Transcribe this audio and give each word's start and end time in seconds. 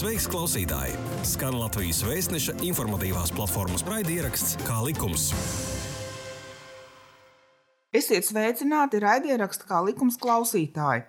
Sveiks, 0.00 0.24
klausītāji! 0.32 0.94
Skan 1.28 1.58
Latvijas 1.60 1.98
vēstneša 2.08 2.54
informatīvās 2.64 3.34
platformas 3.36 3.82
raidieraksts 3.84 4.54
Kā 4.64 4.78
likums. 4.80 5.26
Esiet 7.92 8.24
sveicināti 8.24 8.96
raidierakstu 9.04 9.68
kā 9.68 9.82
likums 9.84 10.16
klausītāji. 10.22 11.04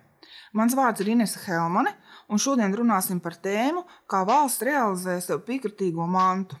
Mans 0.52 0.76
vārds 0.76 1.00
ir 1.00 1.08
Inese 1.14 1.40
Helmane, 1.46 1.94
un 2.28 2.42
šodien 2.44 2.76
runāsim 2.76 3.22
par 3.24 3.38
tēmu, 3.40 3.86
kā 4.04 4.26
valsts 4.28 4.66
realizē 4.68 5.16
sev 5.24 5.40
piekritīgo 5.48 6.04
mantu. 6.04 6.60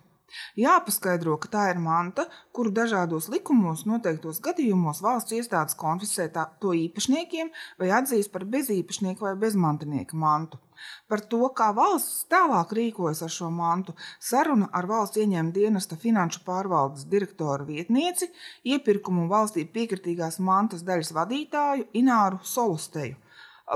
Jāpaskaidro, 0.60 1.36
ka 1.42 1.50
tā 1.52 1.68
ir 1.72 1.80
manta, 1.82 2.26
kuru 2.56 2.72
dažādos 2.74 3.28
likumos 3.32 3.84
noteiktos 3.88 4.40
gadījumos 4.44 5.02
valsts 5.04 5.36
iestādes 5.36 5.78
konfiscē 5.78 6.28
to 6.32 6.74
īpašniekiem 6.76 7.52
vai 7.80 7.92
atzīst 7.98 8.32
par 8.32 8.44
bezīpašnieku 8.56 9.26
vai 9.28 9.34
bezmantinieka 9.44 10.16
mantu. 10.16 10.60
Par 11.08 11.20
to, 11.32 11.42
kā 11.58 11.68
valsts 11.76 12.24
tālāk 12.32 12.72
rīkojas 12.78 13.22
ar 13.26 13.32
šo 13.36 13.50
mantu, 13.54 13.94
saruna 14.30 14.68
ar 14.72 14.88
valsts 14.90 15.20
ieņēmuma 15.22 15.54
dienesta 15.54 15.98
finanšu 16.04 16.42
pārvaldes 16.48 17.06
direktora 17.12 17.68
vietnieci, 17.68 18.30
iepirkumu 18.74 19.28
valstī 19.30 19.66
piekritīgās 19.76 20.40
mantas 20.50 20.82
daļas 20.88 21.14
vadītāju 21.20 21.88
Ināru 22.02 22.42
Solusteju. 22.54 23.16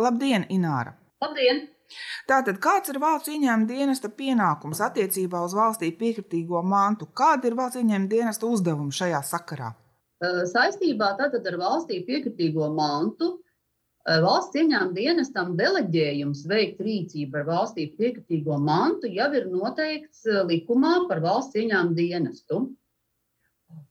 Labdien, 0.06 0.48
Ināra! 0.50 0.96
Labdien! 1.22 1.75
Tātad, 2.28 2.58
kāds 2.62 2.90
ir 2.92 3.00
valsts 3.02 3.30
ieņēmuma 3.32 3.70
dienesta 3.70 4.10
pienākums 4.10 4.82
attiecībā 4.82 5.42
uz 5.46 5.54
valstī 5.56 5.92
piekritīgo 5.96 6.62
mantu? 6.66 7.08
Kāda 7.14 7.50
ir 7.50 7.58
valsts 7.58 7.80
ieņēmuma 7.82 8.12
dienesta 8.12 8.50
uzdevuma 8.50 8.94
šajā 8.94 9.22
sakarā? 9.26 9.72
Saistībā 10.52 11.12
ar 11.20 11.58
valstī 11.60 12.00
piekritīgo 12.06 12.70
mantu 12.74 13.36
valsts 14.06 14.56
ieņēmuma 14.60 14.94
dienestam 14.94 15.54
deleģējums 15.58 16.44
veikt 16.48 16.80
rīcību 16.86 17.40
ar 17.40 17.46
valstī 17.48 17.88
piekritīgo 17.98 18.58
mantu 18.62 19.10
jau 19.10 19.28
ir 19.34 19.48
noteikts 19.50 20.24
likumā 20.46 21.08
par 21.10 21.20
valsts 21.24 21.58
ieņēmuma 21.58 21.96
dienestu. 21.98 22.60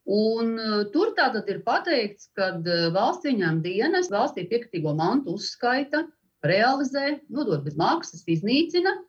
Un, 0.06 0.54
tur 0.94 1.12
tātad 1.18 1.50
ir 1.52 1.64
pateikts, 1.66 2.30
ka 2.38 2.54
valsts 2.96 3.28
ieņēmuma 3.28 3.66
dienas 3.66 4.12
valstī 4.14 4.46
piekritīgo 4.48 4.96
mantu 4.96 5.36
uzskaita 5.36 6.06
realizē, 6.50 7.20
nodod 7.30 7.64
bez 7.66 7.76
maksas, 7.80 8.24
iznīcina 8.30 8.92
uh, 8.96 9.04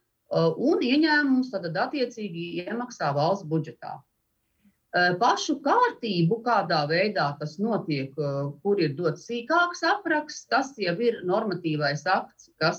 un 0.57 0.81
ieņēmumus 0.85 1.51
tad 1.53 1.67
attiecīgi 1.71 2.65
iemaksā 2.65 3.13
valsts 3.17 3.49
budžetā. 3.51 3.93
Uh, 4.97 5.13
pašu 5.21 5.55
kārtību, 5.65 6.35
kādā 6.47 6.81
veidā 6.91 7.27
tas 7.41 7.53
notiek, 7.61 8.11
uh, 8.17 8.25
kur 8.63 8.77
ir 8.81 8.93
dots 8.99 9.27
sīkāks 9.29 9.81
apraksts, 9.87 10.47
tas 10.53 10.69
jau 10.81 10.97
ir 11.05 11.15
normatīvais 11.29 12.03
akts, 12.09 12.51
kas 12.63 12.79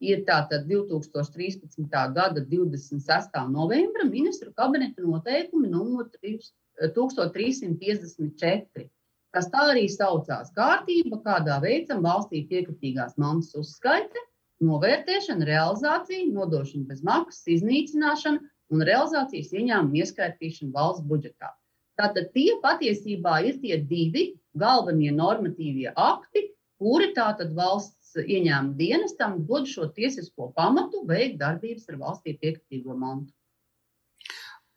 ir 0.00 0.24
tātad 0.28 0.66
2013. 0.70 2.12
gada 2.14 2.40
26. 2.40 3.48
novembra 3.50 4.04
ministru 4.08 4.52
kabineta 4.56 5.02
noteikumi 5.02 5.68
numur 5.72 6.04
1354 6.22 8.88
kas 9.36 9.48
tā 9.52 9.64
arī 9.72 9.86
saucās 9.92 10.52
kārtība, 10.56 11.20
kādā 11.24 11.58
veicam 11.64 12.02
valstī 12.04 12.44
piekritīgās 12.50 13.16
mantas 13.20 13.54
uzskaite, 13.58 14.22
novērtēšana, 14.64 15.46
realizācija, 15.46 16.26
nodošana 16.34 16.88
bez 16.88 17.02
maksas, 17.06 17.46
iznīcināšana 17.58 18.42
un 18.74 18.84
realizācijas 18.88 19.52
ieņēmuma 19.54 20.02
ieskaitīšana 20.02 20.74
valsts 20.74 21.06
budžetā. 21.08 21.52
Tātad 21.98 22.30
tie 22.34 22.52
patiesībā 22.62 23.40
ir 23.50 23.58
tie 23.62 23.78
divi 23.90 24.24
galvenie 24.58 25.10
normatīvie 25.14 25.92
akti, 25.94 26.44
kuri 26.78 27.10
tātad 27.14 27.54
valsts 27.58 28.14
ieņēmuma 28.22 28.78
dienestam 28.78 29.40
dod 29.48 29.66
šo 29.70 29.88
tiesisko 29.94 30.52
pamatu 30.58 31.02
veikt 31.08 31.40
darbības 31.42 31.88
ar 31.90 31.98
valstī 32.02 32.36
piekritīgo 32.38 32.94
mantu. 32.98 33.32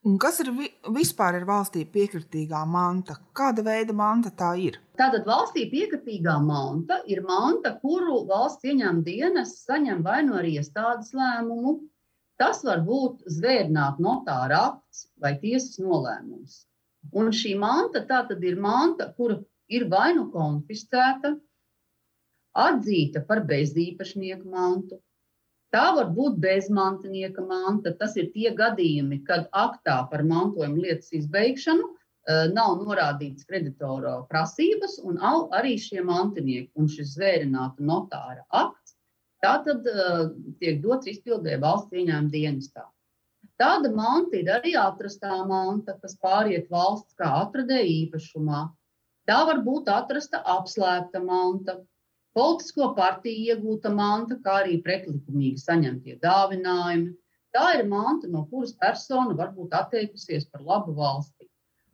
Un 0.10 0.16
kas 0.18 0.40
ir 0.42 0.48
vi 0.58 0.68
vispār 0.96 1.36
ir 1.38 1.44
valstī 1.46 1.84
piekritīgā 1.96 2.60
manta? 2.76 3.20
Kāda 3.38 3.62
veida 3.68 3.94
manta 3.94 4.32
tā 4.40 4.48
ir? 4.58 4.80
Tātad 4.98 5.28
valstī 5.30 5.68
piekritīgā 5.70 6.40
manta 6.42 6.98
ir 7.16 7.22
manta, 7.28 7.76
kuru 7.84 8.24
valsts 8.32 8.66
ieņem 8.66 9.04
dienas 9.06 9.52
saņem 9.68 10.02
vai 10.08 10.24
no 10.24 10.32
nu 10.32 10.40
arī 10.40 10.56
iestādes 10.58 11.14
lēmumu. 11.20 11.76
Tas 12.42 12.64
var 12.66 12.82
būt 12.88 13.22
zvērnāt 13.36 14.02
notāra 14.02 14.64
akts 14.72 15.06
vai 15.22 15.36
tiesas 15.44 15.78
nolēmums. 15.86 16.58
Un 17.14 17.30
šī 17.30 17.54
manta 17.62 18.02
tātad 18.10 18.42
ir 18.42 18.58
manta, 18.58 19.12
kura 19.14 19.38
ir 19.70 19.86
vai 19.94 20.16
nu 20.18 20.32
konfiscēta, 20.34 21.36
atzīta 22.58 23.22
par 23.30 23.46
bezīpašnieku 23.54 24.50
mantu, 24.50 24.98
Tā 25.72 25.86
var 25.96 26.10
būt 26.12 26.38
bezmantinieka 26.44 27.44
manta. 27.48 27.94
Tas 28.00 28.18
ir 28.20 28.32
tie 28.36 28.52
gadījumi, 28.56 29.22
kad 29.28 29.48
aktā 29.56 30.02
par 30.12 30.24
mantojuma 30.28 30.84
lietas 30.84 31.14
izbeigšanu 31.16 31.86
uh, 31.88 32.48
nav 32.52 32.82
norādīts 32.84 33.48
kreditora 33.48 34.18
prasības, 34.32 34.98
un 35.08 35.22
arī 35.24 35.78
šie 35.80 36.04
mantinieki 36.08 36.72
un 36.76 36.92
šis 36.92 37.16
zvērināta 37.16 37.88
notāra 37.88 38.44
akts. 38.64 38.98
Tā 39.42 39.54
tad 39.66 39.88
uh, 39.88 40.26
tiek 40.60 40.84
dots 40.84 41.08
izpildē 41.08 41.56
valsts 41.64 41.96
ieņēmuma 41.96 42.36
dienestā. 42.36 42.84
Tāda 43.62 43.92
manta 43.94 44.38
ir 44.42 44.50
arī 44.52 44.74
atrastā 44.78 45.40
manta, 45.48 45.96
kas 46.02 46.18
pāriet 46.22 46.68
valsts 46.74 47.16
kā 47.18 47.30
atradēja 47.46 47.88
īpašumā. 47.96 48.62
Tā 49.30 49.40
var 49.48 49.62
būt 49.64 49.90
atrasta 49.94 50.42
apslēpta 50.56 51.22
manta, 51.24 51.78
politisko 52.38 52.92
partiju 52.98 53.56
iegūta 53.56 53.92
manta, 53.96 54.38
kā 54.46 54.62
arī 54.64 54.78
pretlikumīgi 54.86 55.62
saņemtie 55.64 56.18
dāvinājumi. 56.26 57.14
Tā 57.56 57.66
ir 57.78 57.88
manta, 57.92 58.30
no 58.32 58.46
kuras 58.52 58.72
persona 58.80 59.36
var 59.40 59.52
būt 59.56 59.74
atteikusies 59.76 60.46
par 60.52 60.64
labu 60.68 60.96
valstī. 60.96 61.50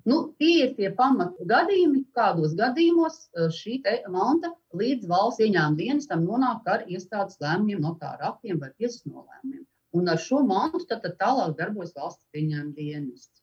Nu, 0.07 0.17
tie 0.39 0.51
ir 0.65 0.75
tie 0.77 0.91
pamatu 0.97 1.45
gadījumi, 1.49 2.05
kādos 2.15 2.53
gadījumos 2.59 3.17
e, 3.25 3.47
šī 3.51 3.79
manta 4.13 4.53
līdz 4.81 5.09
valsts 5.09 5.43
ieņēmuma 5.43 5.79
dienestam 5.81 6.23
nonāk 6.23 6.69
ar 6.73 6.85
iestādes 6.87 7.41
lēmumiem, 7.43 7.81
notāra 7.83 8.29
aktiem 8.29 8.61
vai 8.61 8.69
tiesas 8.77 9.03
nolēmumiem. 9.09 9.65
Un 9.97 10.07
ar 10.13 10.21
šo 10.27 10.43
mantu 10.47 10.85
tad, 10.87 11.01
tad 11.03 11.17
tālāk 11.19 11.57
darbojas 11.59 11.91
valsts 11.97 12.39
ieņēmuma 12.39 12.77
dienests. 12.77 13.36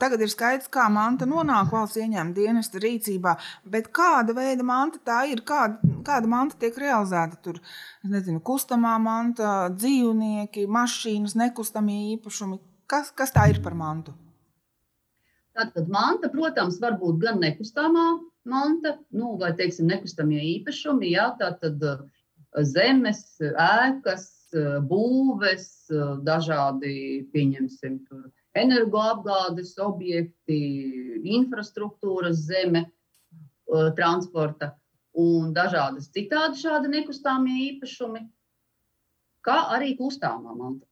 Tagad 0.00 0.22
ir 0.24 0.30
skaidrs, 0.32 0.68
kā 0.72 0.86
manta 0.92 1.26
nonāk 1.28 1.70
valsts 1.72 2.00
ieņēmuma 2.02 2.34
dienesta 2.36 2.80
rīcībā, 2.82 3.36
bet 3.70 3.88
kāda 3.96 4.34
veida 4.36 4.66
manta 4.66 5.00
tā 5.06 5.20
ir, 5.30 5.44
kāda, 5.46 5.78
kāda 6.06 6.30
manta 6.30 6.58
tiek 6.60 6.76
realizēta. 6.80 7.38
Tur 7.44 7.60
nezinu, 8.10 8.42
kustamā 8.44 8.96
manta, 9.02 9.54
dzīvnieki, 9.72 10.66
mašīnas, 10.78 11.36
nekustamie 11.40 12.00
īpašumi. 12.16 12.60
Kas, 12.90 13.10
kas 13.16 13.32
tā 13.32 13.46
ir 13.52 13.62
par 13.64 13.78
mantu? 13.78 14.12
Tātad 15.54 15.88
manta, 15.88 16.28
protams, 16.32 16.80
var 16.82 16.98
būt 17.00 17.20
gan 17.22 17.38
nekustamā 17.40 18.08
manta, 18.50 18.98
nu, 19.14 19.36
vai 19.40 19.52
teiksim, 19.56 19.86
nekustamie 19.88 20.42
īpašumi, 20.58 21.12
jā, 21.14 21.28
tātad 21.38 21.82
uh, 21.86 22.00
zemes, 22.74 23.22
ēkas, 23.40 24.26
uh, 24.58 24.80
būves, 24.90 25.68
uh, 25.94 26.16
dažādi, 26.26 26.96
pieņemsim, 27.32 28.00
tur 28.10 28.26
energoapgādes 28.54 29.74
objekti, 29.82 30.58
infrastruktūras 31.36 32.46
zeme, 32.46 32.86
transporta 33.98 34.74
un 35.18 35.52
dažādas 35.54 36.10
citādi 36.14 36.60
šādi 36.60 36.90
nekustāmie 36.92 37.54
īpašumi, 37.70 38.24
kā 39.46 39.58
arī 39.76 39.94
kustāmā 39.98 40.54
manta. 40.56 40.86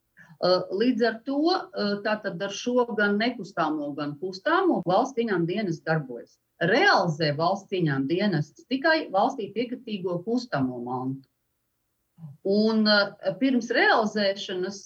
Līdz 0.75 1.03
ar 1.07 1.19
to 1.27 1.57
tātad 2.03 2.41
ar 2.43 2.55
šo 2.55 2.87
gan 2.99 3.19
nekustāmo, 3.21 3.93
gan 3.95 4.17
kustāmo 4.19 4.81
valsts 4.89 5.21
ieņēmuma 5.23 5.47
dienas 5.47 5.83
darbojas. 5.87 6.39
Realizē 6.63 7.33
valsts 7.39 7.75
ieņēmuma 7.75 8.11
dienas 8.11 8.51
tikai 8.71 9.11
valstī 9.15 9.53
piekritīgo 9.55 10.19
kustamo 10.27 10.81
mantu. 10.83 11.29
Un 12.47 12.87
pirms 13.39 13.71
realizēšanas 13.75 14.81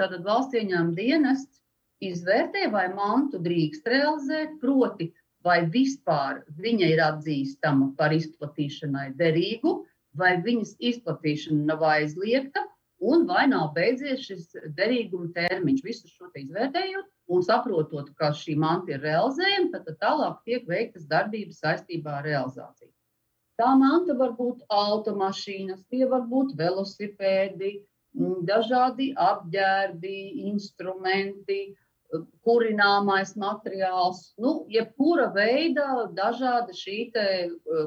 tātad 0.00 0.24
valsts 0.24 0.56
ieņēmuma 0.60 0.96
dienests 0.96 1.61
izvērtē, 2.10 2.66
vai 2.72 2.86
mantu 2.94 3.40
drīkst 3.42 3.88
realizēt, 3.88 4.58
proti, 4.62 5.10
vai 5.46 5.62
vispār 5.74 6.42
viņa 6.62 6.90
ir 6.94 7.02
atzīstama 7.06 7.92
par 7.98 8.14
izplatīšanai 8.14 9.08
derīgu, 9.18 9.80
vai 10.18 10.36
viņas 10.44 10.76
izplatīšana 10.92 11.66
nav 11.72 11.84
aizliegta, 11.88 12.64
un 13.02 13.26
vai 13.26 13.46
nav 13.50 13.72
beidzies 13.76 14.22
šis 14.28 14.48
derīguma 14.78 15.32
termiņš. 15.34 15.82
Visu 15.84 16.10
šo 16.12 16.30
izvērtējot 16.38 17.08
un 17.34 17.44
saprotot, 17.46 18.12
ka 18.18 18.30
šī 18.36 18.56
manta 18.60 18.94
ir 18.94 19.02
realizējama, 19.02 19.70
tad, 19.74 19.86
tad 19.88 20.00
tālāk 20.04 20.42
tiek 20.46 20.68
veiktas 20.68 21.08
darbības 21.10 21.62
saistībā 21.64 22.20
ar 22.20 22.28
realizāciju. 22.28 22.92
Tā 23.60 23.72
manta 23.78 24.14
var 24.18 24.32
būt 24.38 24.62
automašīnas, 24.72 25.82
tie 25.92 26.06
var 26.08 26.24
būt 26.30 26.54
velosipēdi, 26.58 27.74
dažādi 28.48 29.12
apģērbi, 29.16 30.16
instrumenti, 30.50 31.60
kurināmais 32.44 33.32
materiāls, 33.40 34.34
nu, 34.42 34.66
jebkura 34.72 35.30
veida 35.32 36.08
dažāda 36.12 36.74
šī 36.76 36.98
e, 37.16 37.28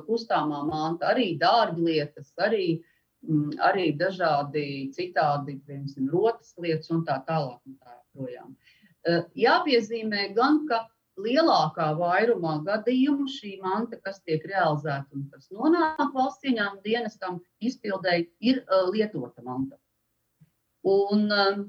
kustāmā 0.07 0.63
manta, 0.65 1.11
arī 1.13 1.35
dārglietas, 1.41 2.31
arī 2.41 2.79
mm, 3.27 3.59
arī 3.69 3.91
dažādi 3.99 4.65
citādi, 4.95 5.59
piemēram, 5.67 6.09
rotas 6.13 6.55
lietas 6.57 6.89
un 6.95 7.05
tā 7.05 7.19
tālāk. 7.27 7.61
Un 7.69 7.77
tā 7.77 7.95
projām. 8.15 8.55
Jāpiezīmē 9.37 10.31
gan, 10.33 10.63
ka 10.69 10.85
lielākā 11.21 11.91
vairumā 11.99 12.57
gadījumu 12.65 13.27
šī 13.31 13.55
manta, 13.63 13.99
kas 14.03 14.19
tiek 14.27 14.43
realizēta 14.49 15.15
un 15.15 15.27
kas 15.31 15.47
nonāk 15.53 16.11
valsts 16.15 16.47
ieņēmuma 16.49 16.83
dienestam, 16.83 17.39
izpildēji, 17.63 18.27
ir 18.51 18.61
uh, 18.65 18.89
lietota 18.91 19.45
manta. 19.45 19.79
Un, 20.85 21.29
uh, 21.31 21.63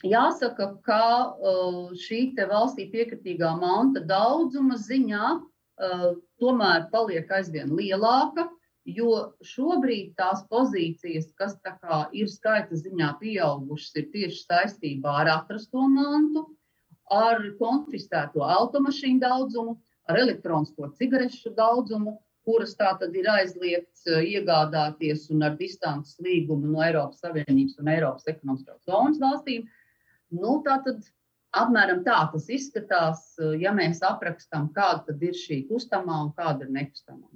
jāsaka, 0.00 0.68
ka 0.86 1.04
uh, 1.32 1.92
šī 1.98 2.34
valstī 2.50 2.88
piekritīgā 2.92 3.52
manta 3.60 4.00
daudzuma 4.00 4.76
ziņā 4.80 5.28
uh, 5.36 6.08
tomēr 6.40 6.88
paliek 6.90 7.30
aizvien 7.30 7.70
lielāka. 7.76 8.48
Jo 8.84 9.36
šobrīd 9.46 10.16
tās 10.18 10.40
pozīcijas, 10.50 11.28
kas 11.38 11.54
ir 12.18 12.26
skaita 12.26 12.74
ziņā 12.74 13.12
pieaugušas, 13.20 13.94
ir 14.00 14.08
tieši 14.10 14.40
saistībā 14.42 15.12
ar 15.20 15.30
atrasto 15.36 15.84
mantu, 15.86 16.48
ar 17.06 17.38
konfiscēto 17.60 18.42
automašīnu 18.42 19.22
daudzumu, 19.22 19.76
ar 20.10 20.18
elektronisko 20.18 20.90
cigarešu 20.98 21.54
daudzumu, 21.54 22.16
kuras 22.46 22.74
tā 22.78 22.90
tad 22.98 23.14
ir 23.14 23.28
aizliegts 23.30 24.06
eh, 24.10 24.24
iegādāties 24.36 25.28
un 25.34 25.46
ar 25.46 25.54
distances 25.58 26.18
līgumu 26.26 26.72
no 26.72 26.82
Eiropas 26.82 27.22
Savienības 27.22 27.78
un 27.78 27.92
Eiropas 27.92 28.26
ekonomiskās 28.32 28.82
zonas 28.88 29.20
valstīm. 29.22 29.68
Nu, 30.32 30.60
tā 30.64 30.78
tad 30.84 31.04
apmēram 31.52 32.00
tā 32.06 32.18
tas 32.32 32.48
izskatās, 32.48 33.26
ja 33.60 33.74
mēs 33.76 34.00
aprakstām, 34.06 34.70
kāda 34.76 35.16
ir 35.20 35.36
šī 35.36 35.66
kustamā 35.68 36.22
un 36.26 36.32
kāda 36.36 36.66
ir 36.66 36.72
nekustamā. 36.72 37.28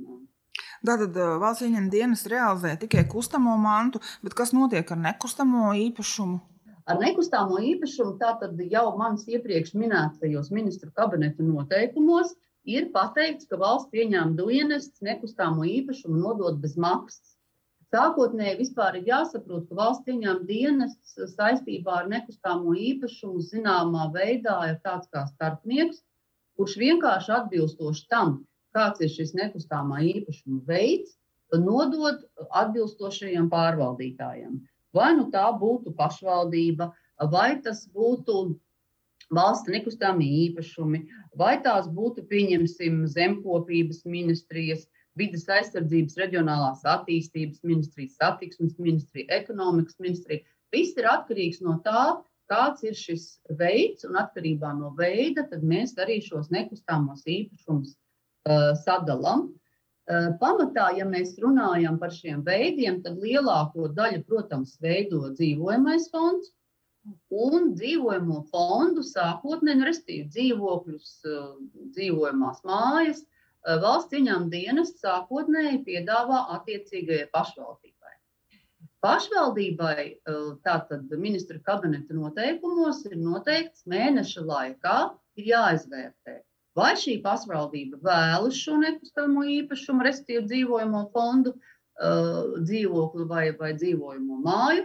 Tātad 0.87 1.17
eh, 1.17 1.37
valsts 1.41 1.65
ieņem 1.67 1.89
dienas 1.93 2.27
realizē 2.31 2.75
tikai 2.81 3.07
kustamo 3.11 3.57
mantu, 3.61 4.01
bet 4.25 4.37
kas 4.39 4.53
notiek 4.57 4.91
ar 4.93 5.01
nekustamo 5.01 5.73
īpašumu? 5.87 6.41
Ar 6.87 7.01
nekustamo 7.03 7.59
īpašumu 7.73 8.15
tātad 8.21 8.61
jau 8.71 8.87
manis 8.99 9.25
iepriekš 9.27 9.73
minētajos 9.75 10.53
ministru 10.55 10.93
kabineta 10.95 11.43
noteikumos 11.43 12.37
ir 12.67 12.91
pateikts, 12.95 13.49
ka 13.51 13.59
valsts 13.59 13.95
ieņēmuma 13.95 14.39
dienests 14.39 15.03
nekustamo 15.03 15.67
īpašumu 15.67 16.21
nodod 16.23 16.61
bez 16.63 16.77
maksas. 16.79 17.36
Sākotnēji 17.95 18.59
vispār 18.59 18.97
ir 18.99 19.07
jāsaprot, 19.09 19.69
ka 19.69 19.77
valsts 19.79 20.11
ieņēmuma 20.11 20.47
dienests 20.49 21.13
saistībā 21.37 22.01
ar 22.01 22.09
nekustamo 22.11 22.75
īpašumu 22.75 23.45
zināmā 23.51 24.09
veidā 24.17 24.57
ir 24.71 24.81
tāds 24.87 25.07
kā 25.13 25.23
starpnieks, 25.29 26.03
kurš 26.59 26.75
vienkārši 26.83 27.33
atbilstoši 27.37 28.09
tam, 28.11 28.41
kāds 28.77 29.05
ir 29.07 29.13
šis 29.13 29.33
nekustamā 29.39 30.03
īpašuma 30.09 30.65
veids, 30.67 31.15
nodod 31.55 32.25
atbilstošajiem 32.63 33.47
pārvaldītājiem. 33.53 34.59
Vai 34.97 35.13
nu 35.17 35.29
tā 35.31 35.47
būtu 35.61 35.95
pašvaldība, 35.97 36.91
vai 37.33 37.51
tas 37.63 37.85
būtu 37.95 38.57
valsts 39.39 39.71
nekustamie 39.71 40.27
īpašumi, 40.47 41.05
vai 41.39 41.57
tās 41.63 41.87
būtu, 41.87 42.27
pieņemsim, 42.31 43.05
zemkopības 43.15 44.05
ministrijas, 44.05 44.87
vidas 45.19 45.47
aizsardzības, 45.49 46.17
reģionālās 46.21 46.85
attīstības 46.87 47.63
ministrijas, 47.67 48.17
satiksmes 48.21 48.77
ministrija, 48.79 49.29
ekonomikas 49.41 49.99
ministrija. 50.03 50.45
Viss 50.75 50.97
ir 50.99 51.09
atkarīgs 51.11 51.63
no 51.65 51.79
tā, 51.85 52.07
kāds 52.51 52.85
ir 52.87 52.97
šis 52.97 53.29
veids, 53.59 54.07
un 54.07 54.19
atkarībā 54.21 54.73
no 54.79 54.93
veida 54.99 55.47
mēs 55.63 55.97
arī 56.03 56.21
šos 56.23 56.51
nekustamos 56.55 57.25
īpašumus 57.27 57.95
uh, 57.95 58.75
sadalām. 58.85 59.49
Uh, 60.07 60.31
pamatā, 60.41 60.93
ja 60.99 61.07
mēs 61.09 61.35
runājam 61.43 61.99
par 61.99 62.13
šiem 62.15 62.45
veidiem, 62.47 63.01
tad 63.03 63.19
lielāko 63.19 63.89
daļu, 63.97 64.23
protams, 64.29 64.77
veido 64.83 65.25
dzīvojamais 65.33 66.11
fonds. 66.13 66.53
Un 67.31 67.73
dzīvojamo 67.79 68.41
fondu 68.51 69.03
sākotnēji, 69.07 69.79
nu, 69.79 69.87
respektīvi, 69.87 70.25
dzīvokļus, 70.35 71.11
eh, 71.31 71.45
dzīvojamās 71.95 72.65
mājas, 72.67 73.21
valsts 73.83 74.17
ieņēmuma 74.17 74.53
dienas 74.53 74.95
sākotnēji 75.03 75.83
piedāvā 75.87 76.43
attiecīgajai 76.57 77.29
pašvaldībai. 77.35 78.15
Pašvaldībai 79.07 80.03
tātad 80.67 81.13
ministra 81.21 81.61
kabineta 81.67 82.17
noteikumos 82.17 83.05
ir 83.11 83.19
noteikts 83.21 83.87
mēneša 83.91 84.45
laikā 84.47 84.99
ir 85.37 85.51
jāizvērtē, 85.53 86.41
Vai 86.77 86.93
šī 87.01 87.15
pašvaldība 87.25 88.03
vēlas 88.05 88.59
šo 88.61 88.75
nekustamo 88.83 89.47
īpašumu, 89.49 90.05
respektīvi 90.05 90.45
dzīvojamo 90.51 91.07
fondu, 91.15 91.55
dzīvokli 92.67 93.25
vai, 93.31 93.45
vai 93.57 93.71
dzīvojamo 93.79 94.41
māju, 94.45 94.85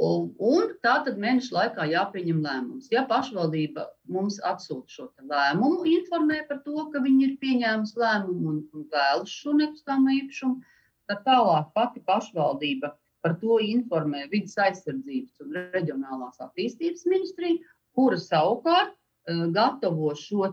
un, 0.00 0.30
un 0.40 0.70
tā 0.84 0.94
tad 1.06 1.18
mēneša 1.20 1.54
laikā 1.56 1.86
jāpieņem 1.90 2.40
lēmums. 2.44 2.88
Ja 2.92 3.04
pašvaldība 3.08 3.86
mums 4.08 4.38
atsūta 4.48 4.88
šo 4.88 5.08
lēmumu, 5.20 5.84
informē 5.98 6.42
par 6.48 6.62
to, 6.66 6.88
ka 6.92 7.02
viņi 7.04 7.26
ir 7.28 7.36
pieņēmusi 7.42 8.00
lēmumu 8.00 8.54
un, 8.54 8.62
un 8.72 8.88
vēlas 8.92 9.32
šo 9.32 9.56
nekustamo 9.58 10.16
īpašumu, 10.22 10.62
tad 11.10 11.22
tālāk 11.26 11.70
pati 11.76 12.02
pašvaldība 12.08 12.94
par 13.22 13.36
to 13.42 13.60
informē 13.62 14.26
Vides 14.32 14.56
aizsardzības 14.58 15.44
un 15.44 15.54
reģionālās 15.74 16.40
attīstības 16.42 17.06
ministriju, 17.06 17.60
kura 17.94 18.18
savukārt 18.18 18.96
uh, 18.96 19.46
gatavo 19.54 20.14
šo 20.18 20.48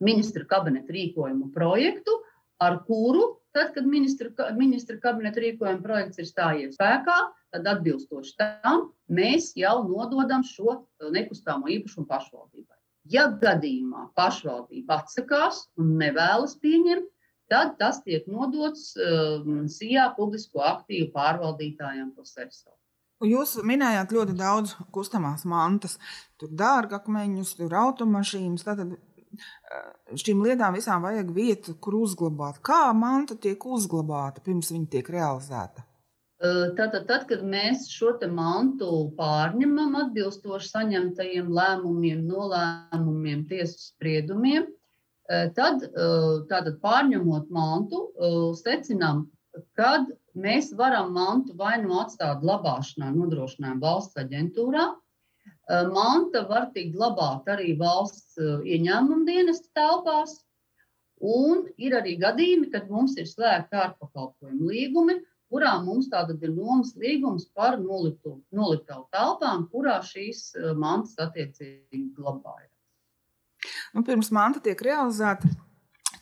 ministra 0.00 0.46
kabineta 0.48 0.94
rīkojumu 0.94 1.50
projektu, 1.52 2.14
ar 2.60 2.78
kuru, 2.86 3.40
tad, 3.52 3.74
kad 3.74 3.84
ministra, 3.84 4.30
ministra 4.56 4.96
kabineta 5.02 5.42
rīkojuma 5.42 5.82
projekts 5.84 6.22
ir 6.22 6.28
stājies 6.28 6.78
spēkā, 6.78 7.18
tad 7.54 7.68
atbilstoši 7.74 8.36
tam 8.40 8.90
mēs 9.10 9.52
jau 9.58 9.80
nododam 9.88 10.44
šo 10.46 10.80
nekustamo 11.12 11.70
īpašumu 11.76 12.08
pašvaldībai. 12.10 12.76
Ja 13.10 13.26
gadījumā 13.42 14.10
pašvaldība 14.18 15.00
atsakās 15.00 15.64
un 15.80 15.96
nevēlas 16.00 16.56
pieņemt, 16.62 17.08
tad 17.50 17.74
tas 17.80 18.02
tiek 18.04 18.28
nodots 18.30 18.92
um, 18.96 19.64
SIA 19.68 20.10
publisko 20.16 20.62
aktīvu 20.62 21.10
pārvaldītājiem 21.14 22.12
posēsā. 22.14 22.70
Jūs 23.26 23.58
minējāt 23.68 24.14
ļoti 24.16 24.32
daudz 24.38 24.72
kustamās 24.94 25.42
mantas, 25.44 25.98
tur 26.40 26.52
dārgakmeņus, 26.56 27.52
tur 27.58 27.74
automašīnas. 27.76 28.64
Tātad 28.64 28.94
šīm 30.22 30.40
lietām 30.46 30.78
visām 30.78 31.04
vajag 31.04 31.34
vietu, 31.36 31.74
kur 31.82 31.98
uzglabāt. 32.00 32.62
Kā 32.64 32.88
manta 32.96 33.36
tiek 33.36 33.60
uzglabāta 33.66 34.40
pirms 34.46 34.72
viņa 34.72 34.90
tiek 34.94 35.12
realizēta? 35.12 35.84
Tātad, 36.40 37.02
tad, 37.04 37.26
kad 37.28 37.42
mēs 37.44 37.90
šo 37.92 38.14
mantu 38.32 39.10
pārņemam 39.18 39.98
atbilstoši 40.06 40.70
saņemtajiem 40.70 41.50
lēmumiem, 41.52 42.22
nolēmumiem, 42.24 43.42
tiesas 43.50 43.90
spriedumiem, 43.90 44.64
tad, 45.28 45.84
tātad 46.48 46.78
pārņemot 46.80 47.52
mantu, 47.52 48.06
secinām, 48.56 49.26
kad 49.76 50.08
mēs 50.32 50.72
varam 50.80 51.12
mantu 51.12 51.52
vai 51.60 51.74
nu 51.84 52.00
atstāt 52.00 52.40
glabāšanā, 52.40 53.12
nodrošinājuma 53.18 53.84
valsts 53.84 54.24
aģentūrā, 54.24 54.88
Eh, 55.70 55.86
manta 55.94 56.42
var 56.50 56.70
tikt 56.74 56.96
glabāta 56.96 57.54
arī 57.54 57.76
valsts 57.78 58.38
eh, 58.42 58.62
ieņēmuma 58.74 59.26
dienesta 59.28 59.70
telpās. 59.78 60.40
Un 61.20 61.66
ir 61.78 61.94
arī 61.98 62.16
gadījumi, 62.18 62.70
kad 62.72 62.88
mums 62.90 63.14
ir 63.20 63.28
slēgta 63.28 63.84
ārpakalpojumu 63.84 64.70
līgumi, 64.70 65.18
kurā 65.50 65.72
mums 65.84 66.08
tātad 66.12 66.42
ir 66.46 66.52
nomas 66.54 66.94
līgums 66.98 67.48
par 67.54 67.78
noliktavu 67.82 69.06
telpām, 69.14 69.66
kurā 69.72 69.98
šīs 70.06 70.44
eh, 70.54 70.72
mantas 70.78 71.18
attiecīgi 71.26 72.04
glabājas. 72.16 72.70
Nu, 73.94 74.04
pirms 74.06 74.30
manta 74.32 74.62
tiek 74.64 74.80
realizēta, 74.86 75.48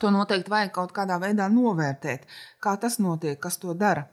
to 0.02 0.10
noteikti 0.14 0.50
vajag 0.50 0.72
kaut 0.74 0.94
kādā 0.96 1.18
veidā 1.22 1.46
novērtēt. 1.52 2.24
Kā 2.64 2.74
tas 2.80 2.98
notiek, 3.02 3.38
kas 3.40 3.60
to 3.62 3.74
dara? 3.78 4.08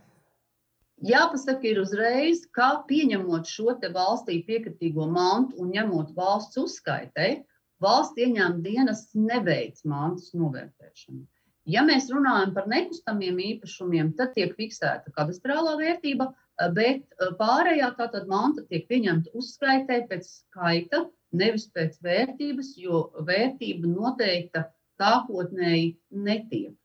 Jāpasaka, 1.04 1.66
ir 1.68 1.82
uzreiz, 1.82 2.46
ka 2.56 2.86
pieņemot 2.88 3.50
šo 3.50 3.74
valstī 3.96 4.38
piekritīgo 4.48 5.08
mantu 5.12 5.60
un 5.64 5.74
ņemot 5.76 6.14
valsts 6.16 6.58
uzskaitē, 6.62 7.44
valsts 7.84 8.22
ieņēmuma 8.22 8.64
dienas 8.64 9.02
neveic 9.14 9.82
mantas 9.84 10.32
novērtēšanu. 10.34 11.26
Ja 11.66 11.82
mēs 11.86 12.12
runājam 12.14 12.54
par 12.54 12.68
nekustamiem 12.70 13.40
īpašumiem, 13.42 14.14
tad 14.20 14.36
tiek 14.36 14.54
fiksēta 14.58 15.14
kadastrālā 15.16 15.74
vērtība, 15.80 16.30
bet 16.78 17.04
pārējā 17.40 17.90
tātad 17.98 18.30
manta 18.30 18.64
tiek 18.70 18.86
pieņemta 18.92 19.34
uzskaitē 19.34 20.04
pēc 20.12 20.30
skaita, 20.30 21.06
nevis 21.36 21.66
pēc 21.74 21.98
vērtības, 22.06 22.76
jo 22.80 23.08
vērtība 23.28 23.90
noteikta 23.90 24.68
sākotnēji 25.02 25.96
netiek. 26.28 26.76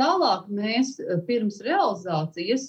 Tālāk 0.00 0.48
mēs 0.52 0.96
pirms 1.28 1.62
realizācijas 1.64 2.66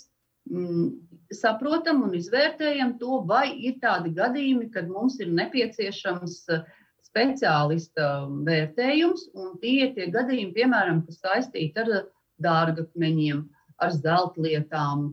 mm, 0.48 0.92
saprotam 1.36 2.04
un 2.06 2.16
izvērtējam 2.16 2.96
to, 3.02 3.22
vai 3.28 3.50
ir 3.68 3.80
tādi 3.84 4.14
gadījumi, 4.16 4.70
kad 4.72 4.88
mums 4.92 5.20
ir 5.20 5.34
nepieciešams 5.36 6.38
eh, 6.56 6.62
speciālista 7.06 8.08
vērtējums, 8.48 9.30
un 9.38 9.54
tie 9.62 9.76
ir 9.86 9.94
tie 9.96 10.10
gadījumi, 10.14 10.56
piemēram, 10.58 11.06
kas 11.08 11.22
saistīti 11.22 11.84
ar 11.84 12.10
dārgakmeņiem, 12.44 13.46
ar 13.82 13.96
zeltlietām, 13.96 15.12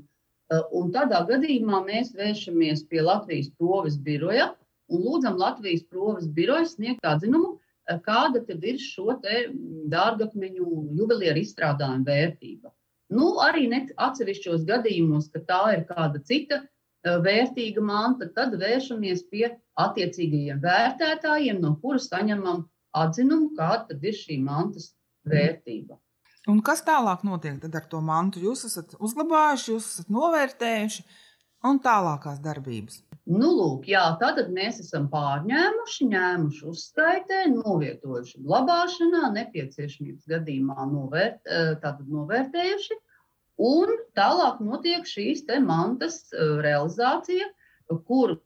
Un 0.53 0.91
tādā 0.93 1.23
gadījumā 1.29 1.81
mēs 1.87 2.13
vēršamies 2.17 2.85
pie 2.91 3.03
Latvijas 3.03 3.51
proves 3.59 3.97
biroja 3.97 4.51
un 4.93 5.05
lūdzam 5.07 5.39
Latvijas 5.41 5.85
proves 5.89 6.27
biroju 6.29 6.69
sniegt 6.69 7.07
atzinumu, 7.09 7.55
kāda 8.05 8.43
tad 8.49 8.65
ir 8.65 8.81
šo 8.81 9.17
dārgakmeņu 9.95 10.69
juvelieru 10.99 11.41
izstrādājuma 11.41 12.05
vērtība. 12.09 12.73
Nu, 13.15 13.35
arī 13.45 13.67
atsevišķos 13.97 14.65
gadījumos, 14.69 15.31
ka 15.33 15.41
tā 15.49 15.63
ir 15.79 15.85
kāda 15.89 16.21
cita 16.29 16.63
vērtīga 17.05 17.83
manta, 17.85 18.29
tad 18.37 18.57
vēršamies 18.61 19.27
pie 19.31 19.49
attiecīgajiem 19.81 20.63
vērtētājiem, 20.63 21.61
no 21.61 21.75
kura 21.83 22.01
saņemam 22.03 22.65
atzinumu, 22.95 23.53
kāda 23.59 23.99
ir 24.01 24.17
šī 24.17 24.39
mantas 24.43 24.93
vērtība. 25.29 25.99
Un 26.49 26.61
kas 26.61 26.83
tālāk 26.85 27.25
notiek 27.25 27.63
ar 27.65 27.87
to 27.89 28.01
mantu? 28.05 28.43
Jūs 28.45 28.67
esat 28.69 28.97
uzglabājuši, 29.01 29.71
jūs 29.73 29.87
esat 29.95 30.11
novērtējuši 30.13 31.05
un 31.65 31.81
tālākās 31.81 32.43
darbības. 32.45 33.01
Nu, 33.25 33.49
lūk, 33.57 33.87
jā, 33.89 34.03
tātad 34.21 34.51
mēs 34.53 34.83
esam 34.83 35.07
pārņēmuši, 35.13 36.09
ņēmuši 36.11 36.67
uzskaitē, 36.69 37.39
novietojuši 37.55 38.43
glabāšanā, 38.45 39.31
nepieciešamības 39.39 40.29
gadījumā 40.29 40.85
novērt, 40.91 41.41
eh, 41.49 41.73
novērtējuši. 42.05 42.99
Un 43.63 43.93
tālāk 44.19 44.61
notiek 44.61 45.07
šīs 45.07 45.45
mantas 45.63 46.33
eh, 46.33 46.59
realizācija, 46.65 47.47
kur 48.07 48.41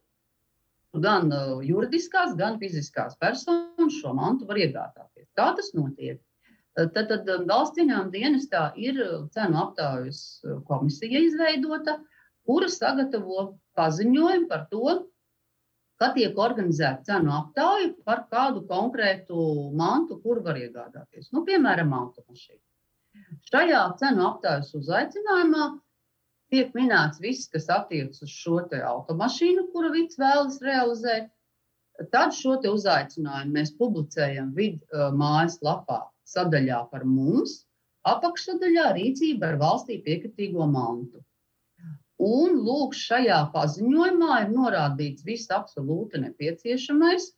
gan 0.93 1.31
eh, 1.31 1.65
juridiskās, 1.65 2.35
gan 2.37 2.59
fiziskās 2.59 3.17
personas 3.17 3.93
šo 4.01 4.13
mantu 4.13 4.45
var 4.45 4.57
iegādāties. 4.57 5.29
Kā 5.33 5.53
tas 5.55 5.73
notiek? 5.73 6.21
Tad, 6.77 7.09
tad 7.09 7.27
um, 7.27 7.47
valsts 7.49 7.79
ieņēmuma 7.81 8.13
dienestā 8.13 8.69
ir 8.77 8.99
cenu 9.33 9.57
aptaujas 9.59 10.19
komisija 10.69 11.19
izveidota, 11.25 11.97
kura 12.47 12.69
sagatavo 12.71 13.55
paziņojumu 13.75 14.47
par 14.47 14.67
to, 14.71 14.93
ka 15.99 16.13
tiek 16.15 16.37
organizēta 16.39 17.03
cenu 17.09 17.33
aptauja 17.35 17.91
par 18.07 18.23
kādu 18.31 18.63
konkrētu 18.69 19.43
mantu, 19.75 20.21
kuru 20.23 20.45
var 20.45 20.61
iegādāties. 20.61 21.33
Nu, 21.35 21.43
piemēram, 21.49 21.91
automašīnu. 21.97 22.61
Šajā 23.49 23.83
cenu 23.99 24.25
aptaujas 24.27 24.73
uzaicinājumā 24.77 25.69
tiek 26.53 26.73
minēts 26.77 27.21
viss, 27.23 27.49
kas 27.53 27.69
attiecas 27.73 28.23
uz 28.25 28.33
šo 28.33 28.59
automašīnu, 28.91 29.67
kuru 29.73 29.91
Vits 29.95 30.19
vēlas 30.21 30.59
realizēt. 30.65 31.29
Tad 32.13 32.31
šo 32.35 32.55
uzaicinājumu 32.71 33.55
mēs 33.57 33.73
publicējam 33.79 34.53
vidu 34.55 34.79
uh, 34.93 35.09
mājaslapā 35.11 36.05
sadaļā 36.29 36.83
par 36.91 37.03
mums, 37.03 37.65
apakšsadaļā 38.07 38.93
rīcība 38.95 39.51
ar 39.51 39.59
valstī 39.59 39.99
piekritīgo 40.05 40.67
mantu. 40.71 41.19
Un 42.19 42.55
lūk, 42.63 42.95
šajā 42.99 43.41
paziņojumā 43.53 44.39
ir 44.45 44.49
norādīts 44.53 45.25
viss 45.27 45.51
absolūti 45.55 46.19
nepieciešamais. 46.23 47.29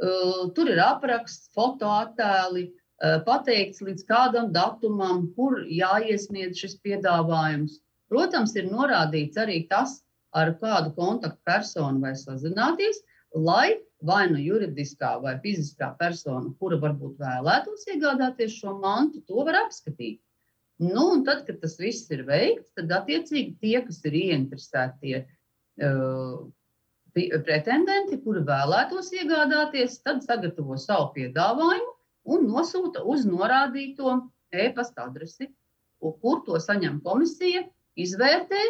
Uh, 0.00 0.50
tur 0.56 0.70
ir 0.72 0.80
apraksts, 0.82 1.50
fotoattēli, 1.54 2.70
pateikts 3.00 3.80
līdz 3.84 4.04
kādam 4.08 4.50
datumam, 4.52 5.28
kur 5.36 5.62
jāiesniedz 5.64 6.60
šis 6.60 6.76
piedāvājums. 6.84 7.78
Protams, 8.10 8.56
ir 8.58 8.68
norādīts 8.68 9.38
arī 9.40 9.62
tas, 9.70 10.00
ar 10.36 10.52
kādu 10.60 10.92
kontaktpersonu 10.94 12.02
vai 12.02 12.12
sazināties, 12.18 13.00
lai 13.34 13.78
vai 14.02 14.24
nu 14.30 14.40
juridiskā 14.40 15.16
vai 15.22 15.36
fiziskā 15.42 15.90
persona, 15.98 16.52
kura 16.60 16.78
varbūt 16.80 17.18
vēlētos 17.20 17.84
iegādāties 17.92 18.56
šo 18.60 18.78
mantu, 18.80 19.20
to 19.28 19.44
var 19.44 19.58
apskatīt. 19.66 20.20
Nu, 20.80 21.10
un 21.14 21.24
tad, 21.26 21.44
kad 21.44 21.60
tas 21.60 21.76
viss 21.76 22.08
ir 22.14 22.24
veikts, 22.24 22.72
tad 22.78 22.92
attiecīgi 22.96 23.58
tie, 23.60 23.76
kas 23.84 24.00
ir 24.08 24.16
ieinteresētie 24.16 25.18
uh, 25.20 26.40
pretendenti, 27.12 28.16
kuri 28.24 28.40
vēlētos 28.48 29.12
iegādāties, 29.20 29.98
tad 30.06 30.24
sagatavo 30.24 30.78
savu 30.80 31.10
piedāvājumu 31.18 31.92
un 32.24 32.46
nosūta 32.50 33.04
uz 33.04 33.24
norādīto 33.28 34.18
e-pasta 34.50 35.06
adresi, 35.06 35.50
kur 36.00 36.44
to 36.46 36.58
saņem 36.60 37.00
komisija, 37.04 37.64
izvērtē 38.00 38.60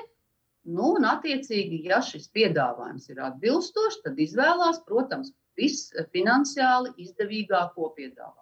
Nu, 0.69 0.91
un, 0.97 1.07
attiecīgi, 1.09 1.81
ja 1.89 2.03
šis 2.05 2.29
piedāvājums 2.37 3.09
ir 3.09 3.23
atbilstošs, 3.25 4.03
tad 4.05 4.19
izvēlās, 4.21 4.83
protams, 4.89 5.33
visfinanciāli 5.57 6.93
izdevīgāko 7.05 7.89
piedāvājumu. 7.97 8.40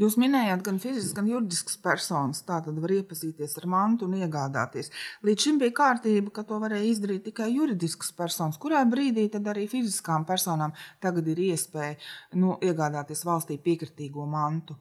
Jūs 0.00 0.16
minējāt 0.16 0.62
gan 0.64 0.78
fiziskas, 0.80 1.12
gan 1.12 1.26
juridiskas 1.28 1.76
personas. 1.84 2.40
Tā 2.46 2.62
tad 2.64 2.78
var 2.80 2.92
iepazīties 2.94 3.58
ar 3.60 3.66
mantu 3.68 4.06
un 4.08 4.16
iegādāties. 4.16 4.88
Līdz 5.26 5.46
šim 5.46 5.58
bija 5.60 5.74
kārtība, 5.76 6.32
ka 6.32 6.44
to 6.48 6.56
varēja 6.62 6.88
izdarīt 6.88 7.26
tikai 7.28 7.50
juridiskas 7.52 8.14
personas. 8.16 8.56
Kurā 8.62 8.80
brīdī 8.88 9.26
tad 9.34 9.50
arī 9.52 9.66
fiziskām 9.68 10.24
personām 10.28 10.72
tagad 11.04 11.28
ir 11.28 11.42
iespēja 11.50 11.98
nu, 12.40 12.56
iegādāties 12.64 13.26
valstī 13.28 13.58
piekritīgo 13.60 14.24
mantu? 14.24 14.78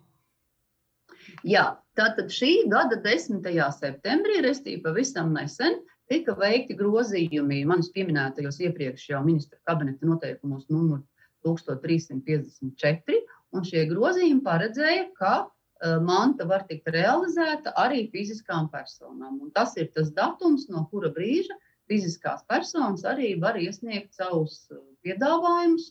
Jā, 1.44 1.66
tātad 2.00 2.32
šī 2.34 2.70
gada 2.72 2.98
10. 3.04 3.44
septembrī, 3.76 4.40
restīvi 4.46 4.80
pavisam 4.86 5.34
nesen, 5.36 5.82
tika 6.10 6.34
veikti 6.40 6.78
grozījumi 6.80 7.66
manis 7.70 7.92
pieminētajos 7.94 8.62
iepriekš 8.66 9.10
jau 9.12 9.22
ministra 9.26 9.60
kabineta 9.68 10.08
noteikumos 10.08 10.70
numur 10.72 11.04
1354, 11.46 13.20
un 13.56 13.66
šie 13.66 13.86
grozījumi 13.90 14.44
paredzēja, 14.46 15.08
ka 15.20 15.34
uh, 15.46 15.98
manta 16.06 16.48
var 16.50 16.66
tikt 16.70 16.90
realizēta 16.94 17.74
arī 17.84 18.06
fiziskām 18.14 18.70
personām. 18.74 19.40
Un 19.44 19.54
tas 19.56 19.76
ir 19.78 19.90
tas 19.96 20.12
datums, 20.16 20.68
no 20.74 20.86
kura 20.92 21.12
brīža 21.16 21.58
fiziskās 21.90 22.44
personas 22.50 23.06
arī 23.10 23.34
var 23.42 23.58
iesniegt 23.58 24.14
savus 24.14 24.68
e, 24.70 24.78
piedāvājumus, 25.06 25.88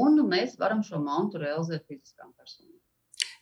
un 0.00 0.18
mēs 0.26 0.56
varam 0.58 0.82
šo 0.82 0.98
mantu 1.04 1.38
realizēt 1.42 1.86
fiziskām 1.86 2.32
personām. 2.34 2.74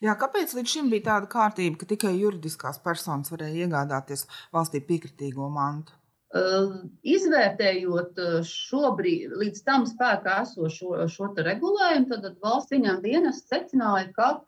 Jā, 0.05 0.13
kāpēc 0.21 0.53
līdz 0.59 0.73
šim 0.75 0.91
bija 0.93 1.07
tāda 1.07 1.31
kārtība, 1.33 1.81
ka 1.81 1.89
tikai 1.89 2.13
juridiskās 2.19 2.83
personas 2.85 3.33
varēja 3.33 3.65
iegādāties 3.65 4.27
valstī 4.53 4.83
piekritīgo 4.85 5.49
mantu? 5.53 5.96
Izvērtējot 6.35 8.19
šobrīd, 8.43 9.31
līdz 9.39 9.63
tam 9.63 9.87
spēkā 9.87 10.43
esošo 10.43 11.07
šo 11.09 11.29
regulējumu, 11.39 12.09
tad 12.11 12.39
valsts 12.43 12.75
ieņēmuma 12.75 13.03
dienas 13.05 13.45
secināja, 13.47 14.11
ka 14.17 14.43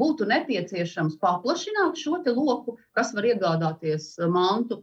būtu 0.00 0.26
nepieciešams 0.26 1.18
paplašināt 1.20 1.96
šo 2.00 2.22
loku, 2.34 2.78
kas 2.96 3.12
var 3.14 3.24
iegādāties 3.24 4.16
mantu. 4.28 4.82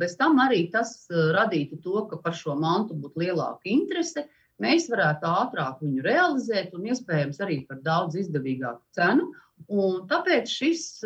Bez 0.00 0.16
tam 0.16 0.38
arī 0.40 0.70
tas 0.72 1.06
radītu 1.10 1.78
to, 1.82 2.06
ka 2.10 2.16
par 2.16 2.34
šo 2.34 2.54
mantu 2.58 2.94
būtu 2.94 3.20
lielāka 3.20 3.68
interese. 3.70 4.26
Mēs 4.58 4.88
varētu 4.88 5.26
ātrāk 5.28 5.82
viņu 5.82 6.02
realizēt 6.02 6.74
un 6.74 6.86
iespējams 6.88 7.40
arī 7.44 7.66
par 7.68 7.82
daudz 7.84 8.16
izdevīgāku 8.16 8.82
cenu. 8.96 9.32
Un 9.68 10.06
tāpēc 10.08 10.48
šis 10.48 11.04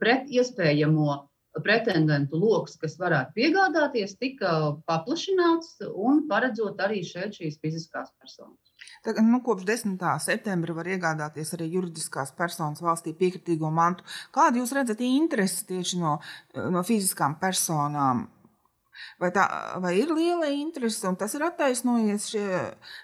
pret 0.00 0.28
iespējamo 0.28 1.27
pretendentu 1.64 2.38
lokus, 2.40 2.76
kas 2.80 2.96
varētu 3.00 3.36
piegādāties, 3.38 4.16
tika 4.20 4.54
paplašināts 4.88 5.76
un 5.92 6.24
paredzot 6.30 6.80
arī 6.84 7.02
šeit 7.06 7.36
šīs 7.38 7.60
fiziskās 7.62 8.10
personas. 8.20 8.68
Tagad, 9.02 9.24
nu, 9.26 9.40
kopš 9.44 9.66
10. 9.68 10.02
septembra 10.22 10.74
var 10.74 10.88
iegādāties 10.90 11.52
arī 11.56 11.68
juridiskās 11.74 12.32
personas 12.38 12.82
valstī 12.82 13.14
piekritīgo 13.18 13.70
mantu. 13.74 14.06
Kādu 14.34 14.62
jūs 14.62 14.74
redzat 14.76 15.02
interesi 15.04 15.66
tieši 15.68 16.00
no, 16.02 16.18
no 16.72 16.82
fiziskām 16.86 17.38
personām? 17.42 18.26
Vai, 19.18 19.30
tā, 19.34 19.44
vai 19.82 19.94
ir 20.00 20.10
liela 20.10 20.48
interese, 20.50 21.04
un 21.06 21.18
tas 21.18 21.34
ir 21.38 21.44
attaisnojies 21.46 22.30
šie 22.32 22.46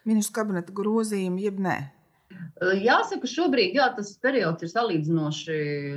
ministru 0.09 0.41
kabineta 0.41 0.75
grozījumi, 0.75 1.47
jeb 1.47 1.61
nē? 1.63 1.77
Jāsaka, 2.85 3.29
šobrīd 3.29 3.75
jā, 3.77 3.89
tas 3.97 4.13
periods 4.23 4.63
ir 4.63 4.71
salīdzinoši 4.71 5.57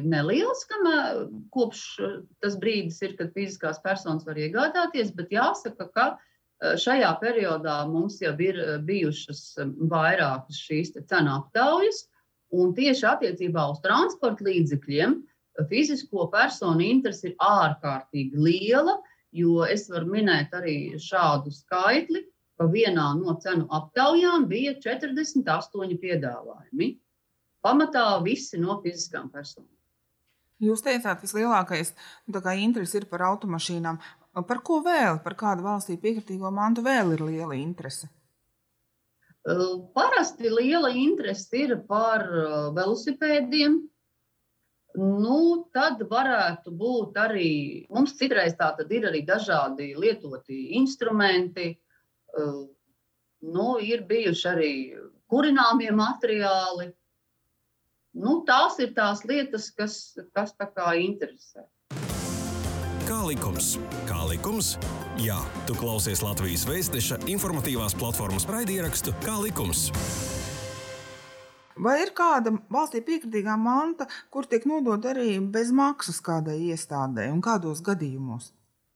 neliels, 0.09 0.63
kamēr 0.69 1.27
kopš 1.53 1.83
tas 2.43 2.57
brīdis 2.59 2.97
ir, 3.05 3.13
kad 3.19 3.29
fiziskās 3.35 3.77
personas 3.83 4.25
var 4.25 4.39
iegādāties, 4.41 5.13
bet 5.15 5.31
jāsaka, 5.35 5.87
ka 5.93 6.07
šajā 6.81 7.11
periodā 7.21 7.77
mums 7.89 8.17
jau 8.23 8.33
ir 8.41 8.59
bijušas 8.87 9.43
vairākas 9.91 10.61
šīs 10.65 10.95
cenu 10.97 11.35
aptaujas, 11.37 12.07
un 12.57 12.73
tieši 12.73 13.05
attiecībā 13.05 13.67
uz 13.71 13.83
transporta 13.85 14.47
līdzekļiem 14.47 15.19
fizisko 15.69 16.27
personu 16.33 16.85
interesi 16.85 17.31
ir 17.31 17.37
ārkārtīgi 17.41 18.41
liela, 18.41 18.97
jo 19.33 19.63
es 19.65 19.87
varu 19.91 20.09
minēt 20.13 20.53
arī 20.57 20.97
šādu 21.01 21.53
skaitli, 21.53 22.23
ka 22.57 22.67
vienā 22.71 23.07
no 23.19 23.35
cenu 23.41 23.67
aptaujām 23.79 24.47
bija 24.49 24.75
48 24.83 25.97
piedāvājumi. 26.01 26.91
Pamatā 27.63 28.05
visi 28.23 28.59
no 28.61 28.79
fiziskām 28.83 29.31
personām. 29.33 29.73
Jūs 30.63 30.81
teicāt, 30.81 31.19
ka 31.19 31.25
vislielākais 31.25 31.91
nu, 32.25 32.41
interese 32.57 32.97
ir 32.97 33.05
par 33.09 33.21
automašīnām. 33.29 33.99
Par 34.47 34.61
ko 34.65 34.81
vēl, 34.85 35.19
par 35.23 35.35
kādu 35.37 35.65
valstī 35.65 35.97
piekritīgo 36.01 36.49
mantu 36.53 36.81
vēl 36.85 37.13
ir 37.13 37.21
liela 37.25 37.57
interese? 37.57 38.09
Parasti 39.93 40.49
liela 40.49 40.89
interese 40.89 41.57
ir 41.57 41.77
par 41.87 42.25
velosipēdiem, 42.75 43.77
nu, 44.97 45.39
tad 45.73 46.01
varētu 46.09 46.73
būt 46.73 47.17
arī, 47.21 47.51
mums 47.93 48.17
citreiz 48.17 48.57
tā 48.57 48.71
tad 48.77 48.91
ir 48.91 49.07
arī 49.09 49.21
dažādi 49.25 49.93
lietoti 49.95 50.73
instrumenti, 50.79 51.75
nu, 52.37 53.67
ir 53.83 54.05
bijuši 54.09 54.47
arī 54.51 54.71
kurināmie 55.31 55.91
materiāli. 55.95 56.91
Nu, 58.17 58.41
tās 58.47 58.79
ir 58.81 58.93
tās 58.97 59.23
lietas, 59.29 59.69
kas, 59.77 60.17
kas 60.33 60.55
tā 60.57 60.69
kā 60.73 60.95
interesē. 60.97 61.67
Kā 63.07 63.21
likums? 63.23 63.75
Kā 64.07 64.23
likums? 64.27 64.73
Jā, 65.21 65.37
tu 65.69 65.77
klausies 65.79 66.19
Latvijas 66.25 66.65
Vēstneša 66.67 67.21
informatīvās 67.31 67.95
platformas 67.95 68.47
raidierakstu 68.49 69.13
Kā 69.23 69.37
likums. 69.39 69.87
Vai 71.77 71.99
ir 72.01 72.11
kāda 72.17 72.55
valstī 72.73 73.03
piekritīgā 73.05 73.53
manta, 73.61 74.07
kur 74.33 74.47
tiek 74.49 74.65
nodota 74.65 75.11
arī 75.13 75.37
bez 75.53 75.69
maksas 75.69 76.17
kādai 76.25 76.57
iestādē 76.71 77.27
un 77.29 77.41
kādos 77.45 77.83
gadījumos? 77.85 78.49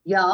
Jā, 0.10 0.26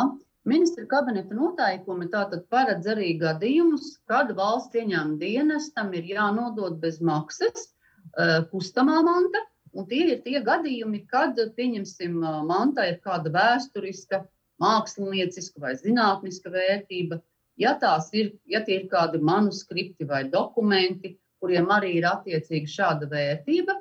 ministra 0.48 0.86
kabineta 0.90 1.36
noteikumi 1.36 2.08
tātad 2.14 2.46
paredz 2.54 2.88
arī 2.94 3.14
gadījumus, 3.22 3.98
kad 4.10 4.32
valsts 4.38 4.78
ieņēmuma 4.80 5.20
dienestam 5.22 5.94
ir 5.98 6.08
jānodod 6.14 6.80
bez 6.84 7.02
maksas 7.04 7.68
uh, 7.68 8.42
kustamā 8.52 9.02
manta. 9.06 9.44
Un 9.78 9.86
tie 9.90 10.06
ir 10.14 10.22
tie 10.26 10.40
gadījumi, 10.42 11.04
kad, 11.12 11.38
pieņemsim, 11.58 12.16
mantā 12.50 12.88
ir 12.90 13.02
kāda 13.04 13.30
vēsturiska, 13.34 14.24
mākslinieciska 14.64 15.62
vai 15.62 15.76
zinātniska 15.78 16.50
vērtība. 16.54 17.20
Ja, 17.62 17.76
ir, 18.14 18.32
ja 18.50 18.62
tie 18.66 18.80
ir 18.82 18.88
kādi 18.90 19.22
manuskripti 19.22 20.08
vai 20.10 20.24
dokumenti, 20.34 21.18
kuriem 21.42 21.70
arī 21.74 21.98
ir 22.00 22.08
attiecīga 22.10 22.74
šāda 22.74 23.10
vērtība, 23.12 23.76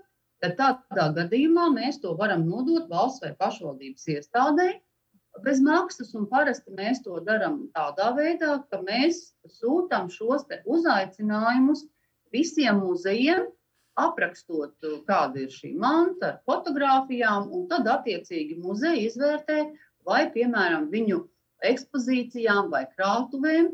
tad 0.45 0.59
tādā 0.61 1.07
gadījumā 1.23 1.71
mēs 1.73 2.01
to 2.03 2.13
varam 2.19 2.45
nodot 2.49 2.91
valsts 2.93 3.25
vai 3.25 3.33
pašvaldības 3.41 4.09
iestādē 4.17 4.69
bez 5.45 5.61
maksas. 5.65 6.15
Parasti 6.31 6.75
mēs 6.77 7.03
to 7.05 7.19
darām 7.27 7.67
tādā 7.77 8.13
veidā, 8.17 8.59
ka 8.71 8.81
mēs 8.85 9.33
sūtām 9.59 10.11
šos 10.13 10.47
uzaicinājumus 10.65 11.87
visiem 12.33 12.83
muzejiem, 12.83 13.47
aprakstot, 13.97 14.77
kāda 15.09 15.47
ir 15.47 15.53
šī 15.53 15.73
manta 15.81 16.35
ar 16.35 16.43
fotografijām, 16.45 17.49
un 17.53 17.65
tad 17.71 17.89
attiecīgi 17.89 18.59
muzeja 18.61 18.99
izvērtē, 19.07 19.63
vai, 20.05 20.27
piemēram, 20.35 20.91
viņu 20.93 21.23
ekspozīcijām 21.65 22.69
vai 22.71 22.85
krātuvēm 22.93 23.73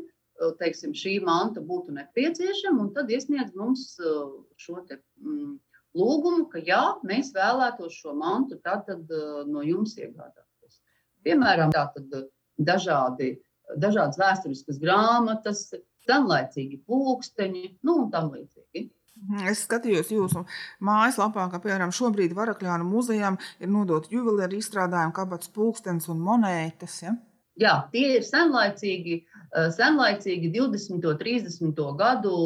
teiksim, 0.59 0.93
šī 0.97 1.19
manta 1.23 1.61
būtu 1.61 1.93
nepieciešama, 1.95 2.81
un 2.81 2.93
tad 2.95 3.11
iesniedz 3.11 3.53
mums 3.55 3.93
uh, 4.01 4.33
šo 4.57 4.81
te, 4.87 4.99
mm, 5.21 5.59
lūgumu, 5.97 6.47
ka 6.51 6.61
jā, 6.63 6.81
mēs 7.07 7.33
vēlētos 7.35 7.93
šo 8.01 8.15
mantu 8.17 8.59
tātad, 8.65 9.05
uh, 9.11 9.43
no 9.47 9.63
jums 9.63 9.95
iegādāties. 9.97 10.49
Piemēram, 11.25 11.73
tātad, 11.75 12.07
uh, 12.17 12.27
dažādi, 12.57 13.35
dažādas 13.79 14.19
vēsturiskas 14.21 14.81
grāmatas, 14.81 15.69
senlaicīgi 16.07 16.81
pulksteņi 16.87 17.65
nu, 17.87 18.03
un 18.03 18.11
tam 18.13 18.31
līdzīgi. 18.33 18.89
Mhm, 19.23 19.45
es 19.51 19.61
skatījos 19.67 20.09
jūsu 20.11 20.41
mājaslapā, 20.83 21.45
ka, 21.51 21.61
piemēram, 21.63 21.93
šobrīd 21.95 22.33
Varakļānu 22.35 22.87
muzejām 22.87 23.37
ir 23.63 23.69
nodota 23.71 24.11
juvelieru 24.11 24.57
izstrādājumi, 24.59 25.15
kabatas 25.15 25.53
pulkstenis 25.53 26.09
un 26.11 26.19
monētas. 26.25 26.97
Ja? 27.05 27.13
Jā, 27.61 27.75
tie 27.93 28.17
ir 28.17 28.25
senlaicīgi 28.27 29.21
Eh, 29.53 29.69
senlaicīgi 29.69 30.49
20. 30.53 31.03
un 31.11 31.19
30. 31.19 31.83
gadu 31.99 32.37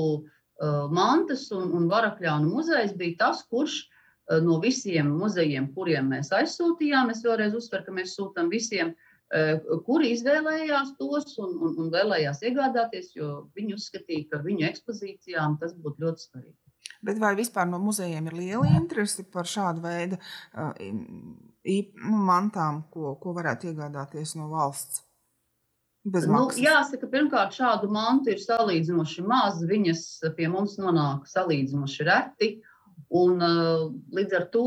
mantas 0.90 1.44
un, 1.54 1.70
un 1.78 1.84
varakļānu 1.86 2.50
muzejs 2.50 2.96
bija 2.98 3.20
tas, 3.20 3.44
kurš 3.46 3.76
eh, 3.78 3.97
no 4.44 4.60
visiem 4.64 5.10
muzejiem, 5.20 5.70
kuriem 5.76 6.10
mēs 6.14 6.34
aizsūtījām, 6.36 7.12
es 7.14 7.24
vēlreiz 7.26 7.56
uzsveru, 7.58 7.86
ka 7.86 7.96
mēs 7.96 8.16
sūtām 8.18 8.52
visiem, 8.52 8.94
kuri 9.88 10.14
izvēlējās 10.16 10.94
tos 11.00 11.34
un, 11.44 11.58
un, 11.60 11.74
un 11.84 11.90
vēlējās 11.92 12.44
iegādāties, 12.48 13.10
jo 13.16 13.50
viņi 13.58 13.76
uzskatīja, 13.76 14.30
ka 14.32 14.40
viņu 14.44 14.68
ekspozīcijām 14.70 15.58
tas 15.60 15.74
būtu 15.76 16.06
ļoti 16.06 16.28
svarīgi. 16.28 16.56
Bet 17.04 17.20
vai 17.20 17.34
vispār 17.38 17.68
no 17.70 17.80
muzejiem 17.84 18.30
ir 18.30 18.38
liela 18.38 18.70
interese 18.78 19.26
par 19.32 19.48
šādu 19.50 19.84
veidu 19.84 20.18
uh, 20.20 20.72
nu, 20.80 22.22
mantām, 22.30 22.86
ko, 22.94 23.18
ko 23.22 23.36
varētu 23.36 23.72
iegādāties 23.72 24.36
no 24.40 24.48
valsts? 24.54 25.04
Nu, 26.08 26.46
jāsaka, 26.56 27.10
pirmkārt, 27.12 27.58
šādu 27.58 27.90
mantu 27.92 28.32
ir 28.32 28.40
salīdzinoši 28.40 29.26
maz. 29.28 29.60
Viņas 29.68 30.04
pie 30.38 30.48
mums 30.48 30.78
nonāk 30.80 31.28
salīdzinoši 31.28 32.08
reti. 32.08 32.50
Un, 33.16 33.42
uh, 33.44 33.88
līdz 34.12 34.36
ar 34.36 34.48
to 34.52 34.66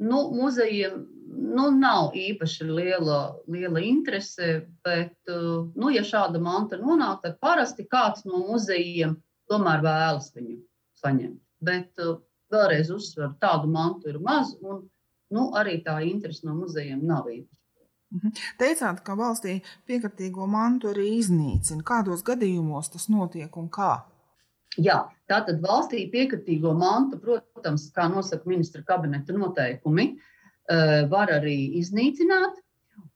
nu, 0.00 0.20
muzejiem 0.34 1.04
nu, 1.34 1.68
nav 1.70 2.14
īpaši 2.18 2.66
liela, 2.68 3.20
liela 3.50 3.82
interese. 3.82 4.66
Bet, 4.86 5.16
uh, 5.30 5.68
nu, 5.74 5.90
ja 5.94 6.02
šāda 6.06 6.40
manta 6.42 6.78
nonāk, 6.80 7.22
tad 7.22 7.38
parasti 7.42 7.86
kāds 7.90 8.26
no 8.28 8.42
muzejiem 8.48 9.16
tomēr 9.50 9.84
vēlas 9.84 10.32
viņu 10.34 10.58
saņemt. 11.02 11.40
Bet 11.64 12.02
uh, 12.02 12.18
vēlreiz 12.52 12.90
uzsveru, 12.94 13.34
tādu 13.42 13.70
mantu 13.70 14.10
ir 14.12 14.20
maz. 14.22 14.54
Un, 14.62 14.84
nu, 15.34 15.50
arī 15.58 15.80
tā 15.86 16.00
interese 16.06 16.46
no 16.46 16.56
muzejiem 16.58 17.04
nav 17.06 17.30
īpaši. 17.30 17.60
Mhm. 18.14 18.34
Teicāt, 18.60 19.00
ka 19.02 19.16
valstī 19.18 19.56
piekritīgo 19.88 20.46
mantu 20.46 20.92
arī 20.92 21.16
iznīcina. 21.18 21.82
Kādos 21.86 22.22
gadījumos 22.26 22.92
tas 22.94 23.08
notiek 23.10 23.56
un 23.58 23.70
kā? 23.72 24.04
Jā, 24.80 25.04
tātad 25.30 25.60
valstī 25.62 26.04
piekritīgo 26.10 26.72
mantu, 26.74 27.18
protams, 27.22 27.86
kā 27.94 28.08
nosaka 28.10 28.48
ministra 28.50 28.82
kabineta 28.86 29.34
noteikumi, 29.36 30.14
eh, 30.68 31.06
var 31.10 31.30
arī 31.30 31.78
iznīcināt. 31.78 32.60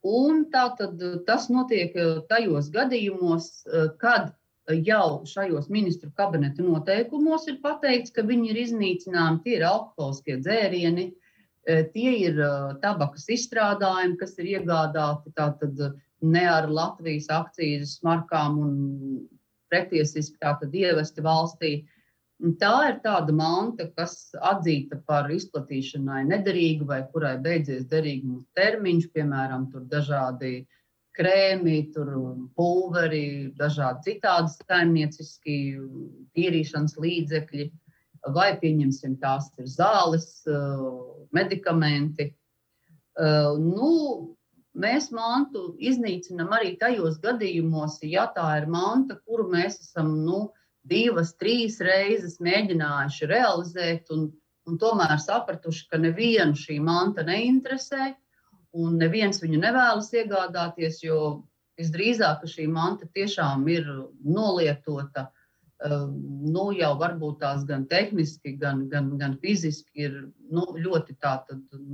Un 0.05 0.47
tātad 0.53 0.99
tas 1.27 1.49
notiek 1.51 1.97
eh, 1.97 2.21
tajos 2.29 2.71
gadījumos, 2.71 3.67
eh, 3.67 3.89
kad 3.99 4.35
jau 4.69 5.25
šajos 5.25 5.71
ministru 5.71 6.11
kabineta 6.15 6.63
noteikumos 6.63 7.49
ir 7.49 7.59
pateikts, 7.63 8.13
ka 8.13 8.23
viņi 8.23 8.51
ir 8.51 8.59
iznīcināmi, 8.67 9.43
tie 9.43 9.57
ir 9.57 9.65
alkoholiskie 9.65 10.39
dzērieni, 10.43 11.13
Tie 11.69 12.13
ir 12.25 12.39
tabakas 12.81 13.27
izstrādājumi, 13.29 14.17
kas 14.17 14.39
ir 14.41 14.47
iegādāti 14.55 15.35
tātad 15.37 15.77
ne 16.23 16.45
ar 16.49 16.65
Latvijas 16.73 17.27
akcijas 17.29 17.99
markām 18.01 18.57
un 18.63 18.79
pretiesiski 19.71 20.39
tātad 20.43 20.75
ievesti 20.75 21.25
valstī. 21.25 21.73
Tā 22.63 22.75
ir 22.93 22.99
tāda 23.03 23.35
manta, 23.35 23.89
kas 23.99 24.31
atzīta 24.47 25.01
par 25.09 25.27
izplatīšanai 25.35 26.23
nederīgu 26.29 26.87
vai 26.87 27.01
kurai 27.13 27.35
beidzies 27.43 27.89
derīguma 27.91 28.45
termiņš, 28.55 29.09
piemēram, 29.17 29.67
dažādi 29.91 30.61
krēmi, 31.19 31.81
pulveri, 32.55 33.51
dažādi 33.59 34.13
citādi 34.13 34.55
saimnieciski 34.55 35.59
tīrīšanas 36.39 36.95
līdzekļi. 37.03 37.69
Vai 38.35 38.53
pieņemsim 38.61 39.19
tās 39.23 39.51
ir 39.59 39.67
zāles, 39.71 40.43
eh, 40.47 40.87
medikamenti. 41.33 42.35
Eh, 43.19 43.53
nu, 43.59 44.37
mēs 44.79 45.11
mantu 45.15 45.73
iznīcinām 45.91 46.53
arī 46.55 46.75
tajos 46.81 47.19
gadījumos, 47.23 47.99
ja 48.07 48.29
tā 48.35 48.49
ir 48.61 48.69
manta, 48.71 49.19
kuru 49.27 49.49
mēs 49.53 49.81
esam 49.83 50.15
nu, 50.25 50.49
divas, 50.89 51.35
trīs 51.37 51.81
reizes 51.85 52.39
mēģinājuši 52.45 53.29
realizēt, 53.29 54.09
un, 54.15 54.29
un 54.69 54.79
tomēr 54.81 55.19
sapratuši, 55.21 55.89
ka 55.91 56.01
nevienu 56.01 56.57
šī 56.57 56.79
manta 56.85 57.25
neinteresē, 57.27 58.13
un 58.79 58.99
neviens 59.01 59.43
viņu 59.43 59.61
nevēlas 59.63 60.13
iegādāties, 60.17 61.03
jo 61.05 61.21
visdrīzāk 61.79 62.47
šī 62.49 62.69
manta 62.71 63.09
tiešām 63.15 63.67
ir 63.73 63.89
nolietota 64.25 65.29
nu, 65.87 66.65
jau 66.75 66.91
varbūt 66.99 67.39
tās 67.39 67.63
gan 67.67 67.85
tehniski, 67.87 68.57
gan, 68.59 68.89
gan, 68.91 69.13
gan 69.19 69.37
fiziski 69.39 70.09
ir 70.09 70.17
nu, 70.51 70.65
ļoti 70.75 71.15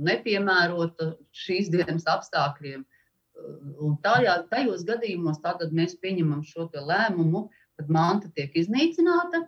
nepiemērota 0.07 1.11
šīs 1.31 1.69
dienas 1.69 2.07
apstākļiem. 2.09 2.81
Ehm, 2.81 3.75
un 3.77 3.97
tajā, 4.01 4.39
tajos 4.49 4.83
gadījumos 4.89 5.37
mēs 5.71 5.95
pieņemam 6.01 6.41
šo 6.43 6.69
lēmumu, 6.73 7.49
kad 7.77 7.89
manta 7.89 8.29
tiek 8.33 8.51
iznīcināta. 8.55 9.45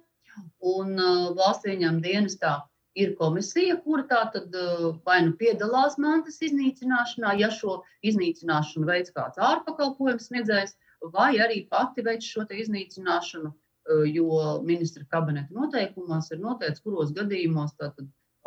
Un 0.62 1.00
uh, 1.02 1.34
valsts 1.34 1.66
ieņēmuma 1.66 2.04
dienestā 2.04 2.62
ir 2.94 3.16
komisija, 3.18 3.80
kura 3.82 4.04
tātad 4.06 4.54
uh, 4.54 4.92
vai 5.04 5.24
nu 5.26 5.34
piedalās 5.34 5.98
mantas 5.98 6.38
iznīcināšanā, 6.46 7.40
ja 7.42 7.50
šo 7.50 7.82
iznīcināšanu 8.06 8.86
veids 8.86 9.16
kāds 9.18 9.42
ārpakalpojums 9.42 10.30
sniedzējs, 10.30 10.78
vai 11.10 11.40
arī 11.42 11.64
pati 11.72 12.06
veids 12.06 12.30
šo 12.30 12.46
iznīcināšanu 12.54 13.50
Eh, 13.50 13.67
jo 14.12 14.28
ministra 14.68 15.06
kabineta 15.12 15.54
noteikumos 15.56 16.32
ir 16.32 16.42
noteikts, 16.44 16.84
kuros 16.86 17.14
gadījumos 17.16 17.76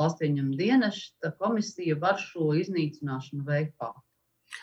valsts 0.01 0.27
ieņem 0.27 0.53
dienesta 0.59 1.33
komisija 1.43 1.97
var 2.01 2.21
šo 2.21 2.53
iznīcināšanu 2.61 3.45
veikt 3.47 3.77
pati. 3.81 4.10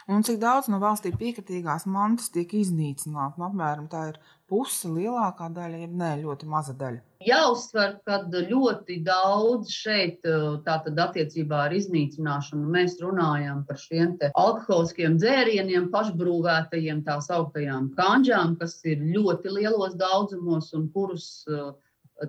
Un 0.07 0.23
cik 0.23 0.39
daudz 0.39 0.67
no 0.71 0.79
valstī 0.83 1.13
piekritīgās 1.15 1.85
mantas 1.91 2.31
tiek 2.33 2.53
iznīcināta? 2.59 3.39
Nu, 3.39 3.47
apmēram 3.49 3.87
tā 3.91 4.03
ir 4.11 4.19
puse, 4.47 4.87
lielākā 4.91 5.49
daļa, 5.55 5.81
ja 5.83 5.89
ne 6.01 6.11
ļoti 6.21 6.47
maza 6.47 6.75
daļa. 6.79 7.01
Jāuzsver, 7.27 7.97
ka 8.07 8.19
ļoti 8.31 8.99
daudz 9.03 9.71
šeit, 9.73 10.21
tātad 10.67 10.99
attiecībā 11.07 11.63
ar 11.65 11.75
iznīcināšanu, 11.75 12.69
mēs 12.75 12.99
runājam 13.03 13.63
par 13.67 13.81
šiem 13.81 14.15
alkoholiskiem 14.31 15.17
dzērieniem, 15.19 15.89
pašbrūvētajiem, 15.95 17.03
tā 17.07 17.17
sauktajām 17.25 17.91
kanģām, 17.97 18.55
kas 18.61 18.79
ir 18.85 19.03
ļoti 19.15 19.57
lielos 19.57 19.97
daudzumos 19.99 20.71
un 20.77 20.87
kurus 20.93 21.27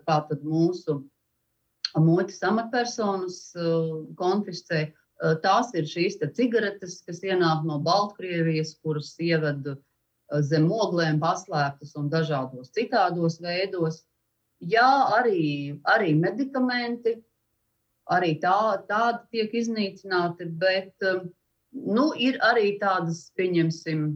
tātad 0.08 0.42
mūsu 0.42 1.02
muitas 1.96 2.42
amatpersonas 2.44 3.52
konfiscē. 4.18 4.88
Tās 5.42 5.72
ir 5.74 5.86
šīs 5.90 6.20
cigaretes, 6.36 7.00
kas 7.06 7.22
ienāk 7.26 7.64
no 7.66 7.80
Baltkrievijas, 7.82 8.76
kuras 8.82 9.16
ievada 9.18 9.74
zem 10.44 10.68
oglēm 10.70 11.18
paslēptas 11.18 11.96
un 11.98 12.10
dažādos 12.12 12.70
citādos 12.76 13.40
veidos. 13.42 14.04
Jā, 14.60 14.90
arī, 15.16 15.78
arī 15.86 16.14
medikamenti, 16.18 17.16
arī 18.10 18.36
tā, 18.42 18.84
tādi 18.88 19.20
tiek 19.34 19.54
iznīcināti, 19.60 20.48
bet 20.58 20.94
nu, 21.72 22.10
ir 22.18 22.38
arī 22.42 22.76
tādas, 22.80 23.28
pieņemsim, 23.38 24.08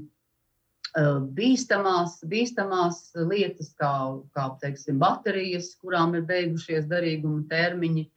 bīstamās, 1.37 2.19
bīstamās 2.29 3.13
lietas, 3.17 3.73
kā, 3.79 3.93
kā 4.35 4.49
teiksim, 4.61 4.99
baterijas, 5.01 5.75
kurām 5.81 6.15
ir 6.19 6.27
beigušies 6.29 6.87
derīguma 6.91 7.47
termiņi. 7.49 8.11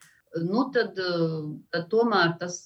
Nu, 0.43 0.67
tad, 0.75 0.97
tad 1.71 1.89
tomēr 1.91 2.35
tas, 2.41 2.65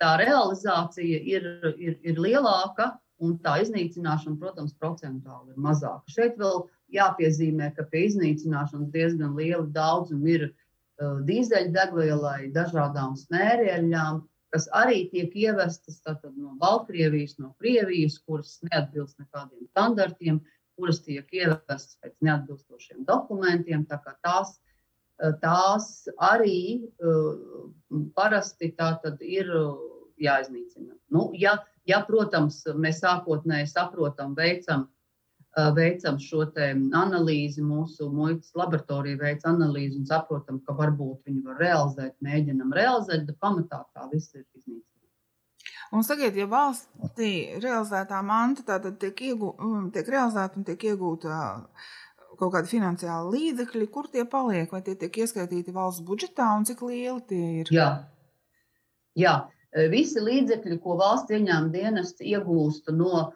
tā 0.00 0.10
realizācija 0.20 1.20
ir, 1.34 1.46
ir, 1.76 1.96
ir 2.06 2.20
lielāka 2.22 2.92
un 3.20 3.36
tā 3.44 3.58
iznīcināšana, 3.64 4.38
protams, 4.40 4.76
procentuāli 4.80 5.52
ir 5.52 5.60
mazāka. 5.60 6.12
Šeit 6.12 6.38
vēl 6.40 6.62
jāpiezīmē, 6.94 7.72
ka 7.76 7.84
pie 7.90 8.06
iznīcināšanas 8.08 8.92
diezgan 8.94 9.36
liela 9.36 9.66
daudzuma 9.74 10.30
ir 10.32 10.46
uh, 10.48 11.18
dīzeļdegvielai, 11.28 12.52
dažādām 12.54 13.18
smērieļām, 13.20 14.22
kas 14.54 14.66
arī 14.74 15.04
tiek 15.12 15.34
ievestas 15.36 16.00
tātad, 16.06 16.32
no 16.36 16.56
Baltkrievijas, 16.62 17.36
no 17.42 17.52
Krievijas, 17.60 18.18
kuras 18.26 18.56
neatbilst 18.66 19.20
nekādiem 19.20 19.68
standartiem, 19.70 20.40
kuras 20.80 21.02
tiek 21.04 21.28
ievestas 21.36 21.98
pēc 22.00 22.16
neatbilstošiem 22.24 23.04
dokumentiem. 23.08 23.84
Tā 23.90 24.00
tās, 24.24 24.56
tās 25.42 26.08
arī 26.30 26.60
uh, 27.02 27.68
parasti 28.16 28.70
ir 29.20 29.50
jāiznīcina. 30.20 30.94
Nu, 31.10 31.30
ja, 31.34 31.58
ja, 31.88 32.02
protams, 32.06 32.62
mēs 32.76 33.00
sākotnēji 33.02 33.70
saprotam, 33.72 34.34
veicam, 34.38 34.86
veicam 35.76 36.20
šo 36.22 36.44
analīzi, 36.54 37.64
mūsu 37.64 38.10
muitas 38.12 38.52
laboratorija 38.54 39.18
veic 39.18 39.46
analīzi 39.48 39.98
un 39.98 40.06
saprotam, 40.06 40.60
ka 40.66 40.76
varbūt 40.78 41.26
viņi 41.26 41.42
var 41.48 41.58
realizēt, 41.58 42.14
mēģinam 42.20 42.72
realizēt, 42.76 43.26
bet 43.26 43.40
pamatā 43.40 43.84
tā 43.94 44.06
viss 44.12 44.34
ir 44.34 44.44
iznīcināts. 44.44 44.86
Un 45.90 46.04
sakiet, 46.06 46.36
ja 46.38 46.46
valstī 46.46 47.58
realizētā 47.58 48.20
manta 48.22 48.62
tātad 48.62 49.00
tiek, 49.02 49.24
iegū, 49.32 49.50
tiek 49.90 50.06
realizēta 50.06 50.60
un 50.60 50.66
tiek 50.68 50.84
iegūta 50.92 51.40
kaut 52.40 52.54
kādi 52.56 52.72
finansiāli 52.72 53.36
līdzekļi, 53.36 53.90
kur 53.92 54.08
tie 54.10 54.24
paliek, 54.28 54.72
vai 54.72 54.80
tie 54.86 54.96
tiek 54.98 55.20
ieskaitīti 55.22 55.76
valsts 55.76 56.04
budžetā 56.06 56.48
un 56.56 56.64
cik 56.68 56.82
lieli 56.88 57.20
tie 57.28 57.44
ir? 57.60 57.72
Jā, 57.74 57.90
Jā. 59.18 59.50
Visi 59.90 60.18
līdzekļi, 60.18 60.80
ko 60.82 60.96
valsts 60.98 61.30
ieņēmuma 61.30 61.70
dienests 61.70 62.24
iegūst 62.26 62.88
no 62.90 63.28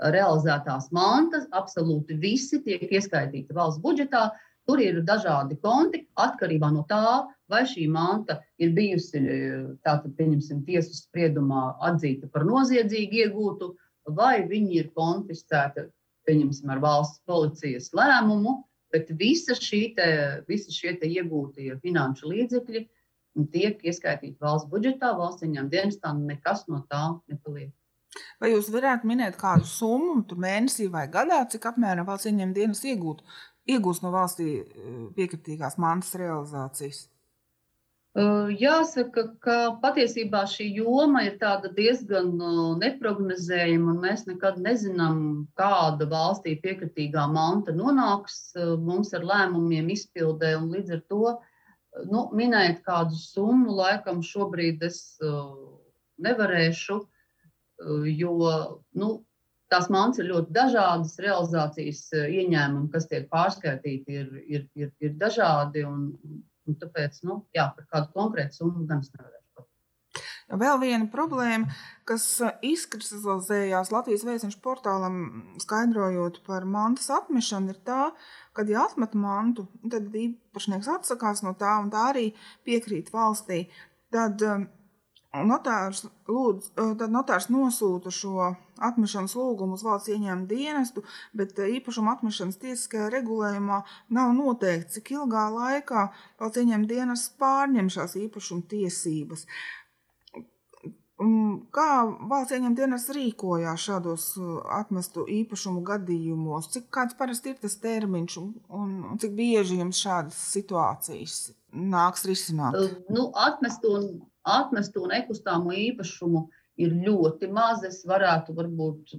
realizētās 0.00 0.88
mantas, 0.96 1.44
absolūti 1.52 2.16
visi 2.16 2.62
tiek 2.64 2.86
ieskaitīti 2.88 3.52
valsts 3.52 3.82
budžetā. 3.82 4.30
Tur 4.64 4.80
ir 4.80 5.02
dažādi 5.04 5.58
konti 5.60 6.04
atkarībā 6.22 6.70
no 6.72 6.86
tā, 6.88 7.26
vai 7.50 7.64
šī 7.68 7.88
manta 7.90 8.38
ir 8.62 8.72
bijusi, 8.76 9.20
tātad, 9.84 10.14
pieņemsim, 10.16 10.62
tiesas 10.64 11.02
spriedumā 11.02 11.64
atzīta 11.90 12.30
par 12.32 12.46
noziedzīgu 12.48 13.24
iegūtu, 13.26 13.72
vai 14.16 14.46
viņi 14.48 14.78
ir 14.78 14.92
konfiscēti, 14.96 15.90
pieņemsim, 16.28 16.70
ar 16.72 16.80
valsts 16.82 17.22
policijas 17.28 17.90
lēmumu, 17.96 18.60
bet 18.92 19.10
visa 19.18 19.56
te, 19.56 20.08
visi 20.48 20.74
šie 20.74 20.96
te 21.00 21.08
iegūtie 21.08 21.76
finanšu 21.82 22.32
līdzekļi 22.32 22.82
tiek 23.52 23.80
ieskaitīti 23.88 24.36
valsts 24.40 24.68
budžetā, 24.70 25.14
valsts 25.16 25.46
ieņēmuma 25.46 25.72
dienestā, 25.72 26.12
nekas 26.16 26.66
no 26.68 26.82
tā 26.90 27.04
nepaliek. 27.30 27.72
Vai 28.42 28.50
jūs 28.52 28.68
varētu 28.68 29.08
minēt 29.08 29.38
kādu 29.40 29.64
summu, 29.64 30.20
mēnesī 30.36 30.90
vai 30.92 31.06
gadā, 31.08 31.40
cik 31.48 31.70
apmēram 31.70 32.08
valsts 32.08 32.28
ieņēmuma 32.28 32.58
dienas 32.58 32.84
iegūt, 32.84 33.22
iegūst 33.72 34.04
no 34.04 34.12
valstī 34.12 34.58
piekritīgās 35.16 35.78
mantas 35.80 36.12
realizācijas? 36.20 37.06
Jāsaka, 38.12 39.22
ka 39.40 39.54
patiesībā 39.80 40.42
šī 40.44 40.66
joma 40.76 41.22
ir 41.24 41.38
diezgan 41.76 42.34
neparedzējama, 42.76 43.94
mēs 44.02 44.26
nekad 44.26 44.58
nezinām, 44.60 45.48
kāda 45.56 46.04
valstī 46.10 46.58
piekritīgā 46.60 47.24
manta 47.32 47.72
nonāks 47.72 48.52
mums 48.84 49.14
ar 49.14 49.24
lēmumiem 49.24 49.88
izpildē. 49.96 50.58
Līdz 50.60 50.92
ar 50.98 51.00
to 51.08 51.38
nu, 52.12 52.28
minēt 52.36 52.84
kādu 52.84 53.16
summu, 53.16 53.72
laikam 53.80 54.20
šobrīd 54.20 54.84
es 54.84 55.16
nevarēšu, 56.20 57.00
jo 58.12 58.36
nu, 58.92 59.10
tās 59.72 59.88
mans 59.88 60.20
ir 60.20 60.28
ļoti 60.28 60.52
dažādas, 60.52 61.16
realizācijas 61.16 62.10
ieņēmumi, 62.12 62.92
kas 62.92 63.08
tiek 63.08 63.24
pārskaitīti, 63.32 64.20
ir, 64.20 64.32
ir, 64.44 64.68
ir, 64.76 64.92
ir 65.00 65.16
dažādi. 65.16 65.88
Un, 65.88 66.10
un 66.68 66.80
tāpēc 66.80 67.22
nu, 67.28 67.42
jā, 67.56 67.68
par 67.76 67.88
kādu 67.90 68.12
konkrētu 68.16 68.62
summu 68.62 68.88
gan 68.88 69.04
es 69.04 69.12
nevarēšu. 69.14 69.42
Vēl 70.52 70.76
viena 70.82 71.06
problēma, 71.08 71.70
kas 72.08 72.26
izkristalizējās 72.66 73.92
Latvijas 73.94 74.24
vēstnešu 74.28 74.58
portālam, 74.64 75.14
skaidrojot 75.62 76.42
par 76.44 76.66
mantas 76.68 77.08
atmešanu, 77.14 77.72
ir 77.72 77.78
tā, 77.86 78.10
ka, 78.52 78.66
ja 78.68 78.84
atmet 78.84 79.16
mantu, 79.16 79.64
tad 79.88 80.12
īpašnieks 80.12 80.90
atsakās 80.98 81.40
no 81.46 81.54
tā, 81.56 81.78
un 81.80 81.88
tā 81.94 82.04
arī 82.10 82.26
piekrīt 82.68 83.08
valstī. 83.14 83.64
Tad 84.12 84.44
notārs, 85.32 86.04
lūdz, 86.28 86.74
tad 86.76 87.08
notārs 87.08 87.48
nosūta 87.48 88.12
šo 88.12 88.52
atmešanas 88.88 89.36
lūgumu 89.38 89.78
uz 89.78 89.84
valsts 89.86 90.12
ieņēmuma 90.14 90.48
dienestu, 90.50 91.04
bet 91.36 91.58
īpašuma 91.58 92.16
atmešanas 92.16 92.60
tiesiskajā 92.62 93.10
regulējumā 93.14 93.82
nav 94.16 94.34
noteikts, 94.38 94.98
cik 94.98 95.14
ilgā 95.18 95.46
laikā 95.54 96.08
valsts 96.40 96.62
ieņēmuma 96.64 96.90
dienests 96.94 97.36
pārņem 97.42 97.92
šās 97.92 98.18
īpašuma 98.24 98.68
tiesības. 98.72 99.46
Kā 101.76 101.88
valsts 102.30 102.54
ieņem 102.56 102.74
dienas 102.74 103.04
rīkojās 103.14 103.84
šādos 103.86 104.24
uh, 104.40 104.54
atmestu 104.78 105.26
īpašumu 105.30 105.82
gadījumos? 105.86 106.70
Cik 106.72 106.88
kāds 106.94 107.16
parasti 107.18 107.52
ir 107.52 107.60
tas 107.62 107.76
termiņš 107.82 108.38
un, 108.40 108.48
un, 108.80 108.94
un 109.12 109.20
cik 109.22 109.36
bieži 109.38 109.78
jums 109.78 110.00
šādas 110.02 110.40
situācijas 110.56 111.36
nāks 111.94 112.26
risināt? 112.26 112.78
Uh, 112.80 112.96
nu, 113.14 113.28
atmestu 113.38 113.92
un, 113.98 114.08
atmestu 114.56 115.04
un 115.04 115.14
nekustāmo 115.14 115.76
īpašumu 115.84 116.46
ir 116.80 116.96
ļoti 117.04 117.50
maz. 117.52 117.84
Es 117.88 118.02
varētu 118.08 118.56
varbūt 118.56 119.14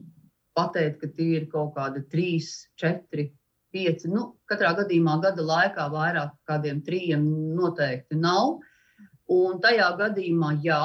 pateikt, 0.57 0.99
ka 1.01 1.09
tie 1.13 1.39
ir 1.41 1.47
kaut 1.51 1.73
kādi 1.77 2.03
trīs, 2.09 2.69
četri, 2.79 3.31
pieci. 3.73 4.09
Nu, 4.09 4.35
katrā 4.49 4.73
gadījumā 4.77 5.17
gada 5.23 5.45
laikā 5.45 5.87
vairāk 5.93 6.35
kādiem 6.49 6.83
trījiem 6.85 7.25
noteikti 7.57 8.19
nav. 8.19 8.59
Un 9.33 9.59
tajā 9.63 9.89
gadījumā, 9.97 10.57
jā, 10.65 10.83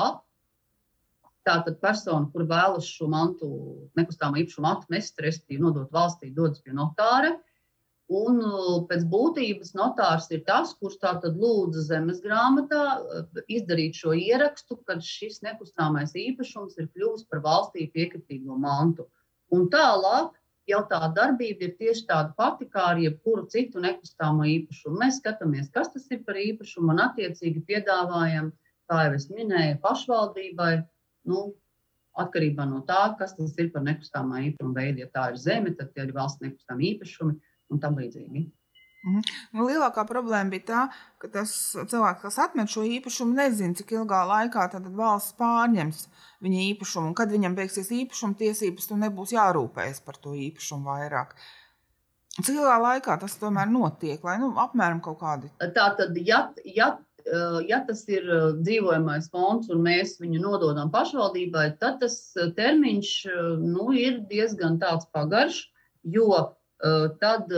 Tātad 1.48 1.78
persona, 1.80 2.26
kur 2.28 2.44
vēlas 2.48 2.84
šo 2.92 3.06
mantu 3.08 3.46
nekustamā 3.96 4.42
īpašuma 4.42 4.74
atmest, 4.76 5.20
respektīvi 5.24 5.62
nodot 5.64 5.88
valstī, 5.94 6.28
dodas 6.36 6.60
pie 6.60 6.74
notāra. 6.76 7.30
Un 8.08 8.40
uh, 8.40 8.86
pēc 8.88 9.04
būtības 9.12 9.74
notārs 9.76 10.30
ir 10.32 10.40
tas, 10.48 10.72
kurš 10.80 10.96
tātad 11.02 11.36
lūdza 11.36 11.84
zemes 11.90 12.22
grāmatā 12.24 12.82
uh, 12.96 13.42
izdarīt 13.52 14.00
šo 14.00 14.14
ierakstu, 14.16 14.78
kad 14.88 15.04
šis 15.04 15.42
nekustamais 15.44 16.16
īpašums 16.16 16.78
ir 16.80 16.88
kļuvis 16.94 17.26
par 17.28 17.44
valstī 17.44 17.88
piekritīgo 17.92 18.56
mantu. 18.56 19.08
Un 19.52 19.68
tālāk 19.72 20.32
jau 20.68 20.80
tā 20.88 21.02
darbība 21.16 21.68
ir 21.68 21.76
tieši 21.80 22.06
tāda 22.08 22.32
pati 22.36 22.68
kā 22.72 22.90
ar 22.94 23.02
jebkuru 23.02 23.44
citu 23.52 23.80
nekustamo 23.84 24.48
īpašumu. 24.56 24.96
Mēs 25.04 25.20
skatāmies, 25.20 25.68
kas 25.72 25.92
tas 25.92 26.08
ir 26.12 26.24
par 26.24 26.40
īpašumu 26.40 26.94
un 26.96 27.04
attiecīgi 27.10 27.64
piedāvājam, 27.68 28.52
kā 28.88 29.04
jau 29.04 29.16
es 29.20 29.28
minēju, 29.32 29.82
pašvaldībai 29.84 30.72
Nu, 31.28 31.44
atkarībā 32.18 32.64
no 32.68 32.80
tā, 32.88 33.02
kas 33.18 33.36
tas 33.36 33.54
ir 33.62 33.70
par 33.74 33.84
nekustamā 33.86 34.42
īpašuma 34.48 34.74
veidu. 34.80 35.04
Ja 35.04 35.10
tā 35.14 35.26
ir 35.32 35.40
zeme, 35.42 35.74
tad 35.78 35.92
tie 35.94 36.06
ir 36.06 36.14
valsts 36.16 36.42
nekustamā 36.44 36.86
īpašumi 36.92 37.36
un 37.72 37.82
tam 37.82 37.98
līdzīgi. 38.00 38.46
Mhm. 39.06 39.20
Nu, 39.54 39.66
lielākā 39.68 40.02
problēma 40.08 40.50
bija 40.52 40.64
tā, 40.68 40.80
ka 41.22 41.30
tas 41.32 41.52
cilvēks, 41.78 42.22
kas 42.24 42.38
atmet 42.42 42.72
šo 42.72 42.82
īpašumu, 42.86 43.36
nezina, 43.38 43.76
cik 43.78 43.94
ilgā 43.94 44.24
laikā 44.26 44.66
valsts 44.98 45.36
pārņems 45.38 46.08
viņa 46.44 46.64
īpašumu. 46.72 47.14
Kad 47.18 47.32
viņam 47.34 47.54
beigsies 47.58 47.92
īpašuma 47.94 48.38
tiesības, 48.40 48.90
tad 48.90 49.02
nebūs 49.04 49.34
jārūpējas 49.36 50.02
par 50.04 50.18
to 50.22 50.34
īpašumu 50.34 50.90
vairāk. 50.90 51.36
Cik 52.38 52.54
ilgā 52.54 52.76
laikā 52.82 53.18
tas 53.22 53.38
tomēr 53.38 53.70
notiek, 53.70 54.20
vai 54.22 54.36
nu, 54.42 54.52
apmēram 54.66 55.00
kaut 55.02 55.20
kādi? 55.22 55.50
Tā 55.62 55.88
tad, 55.98 56.18
ja, 56.26 56.48
ja, 56.66 56.92
ja 57.66 57.80
tas 57.86 58.04
ir 58.10 58.26
dzīvojamais 58.60 59.30
fonds 59.30 59.70
un 59.74 59.82
mēs 59.86 60.18
viņu 60.22 60.42
nododam 60.42 60.92
pašvaldībai, 60.94 61.72
tad 61.82 61.98
tas 62.02 62.20
termiņš 62.34 63.16
nu, 63.62 63.90
ir 63.94 64.22
diezgan 64.30 64.78
pagarš, 64.82 65.64
jo 66.02 66.57
tad 67.22 67.52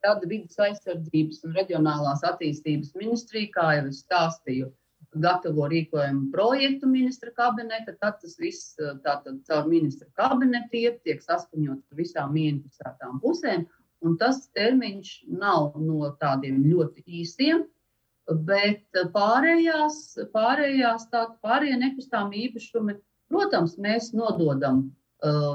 Tad 0.00 0.22
vidas 0.28 0.56
aizsardzības 0.64 1.42
un 1.44 1.56
reģionālās 1.58 2.22
attīstības 2.24 2.94
ministrija, 2.96 3.50
kā 3.52 3.66
jau 3.76 3.88
es 3.90 3.98
stāstīju, 4.06 4.70
gatavo 5.24 5.66
rīkojumu 5.68 6.30
projektu 6.32 6.88
ministra 6.88 7.32
kabineta. 7.36 7.92
Tad 8.00 8.16
tas 8.22 8.38
viss 8.40 8.78
tātad 9.04 9.42
caur 9.48 9.68
ministra 9.68 10.08
kabinetu 10.16 10.80
iet, 10.80 11.02
tiek 11.04 11.20
saskaņots 11.24 11.92
ar 11.92 12.00
visām 12.00 12.38
ieinteresētām 12.40 13.20
pusēm. 13.24 13.66
Un 14.00 14.16
tas 14.16 14.46
termiņš 14.56 15.12
nav 15.42 15.76
no 15.76 16.14
tādiem 16.22 16.62
ļoti 16.64 17.04
īsiem, 17.20 17.66
bet 18.48 19.02
pārējās, 19.12 20.00
pārējās 20.32 21.10
tātad 21.12 21.36
pārējie 21.44 21.76
nekustāmie 21.82 22.46
īpašumi, 22.46 22.96
protams, 23.28 23.76
mēs 23.76 24.14
nododam 24.16 24.86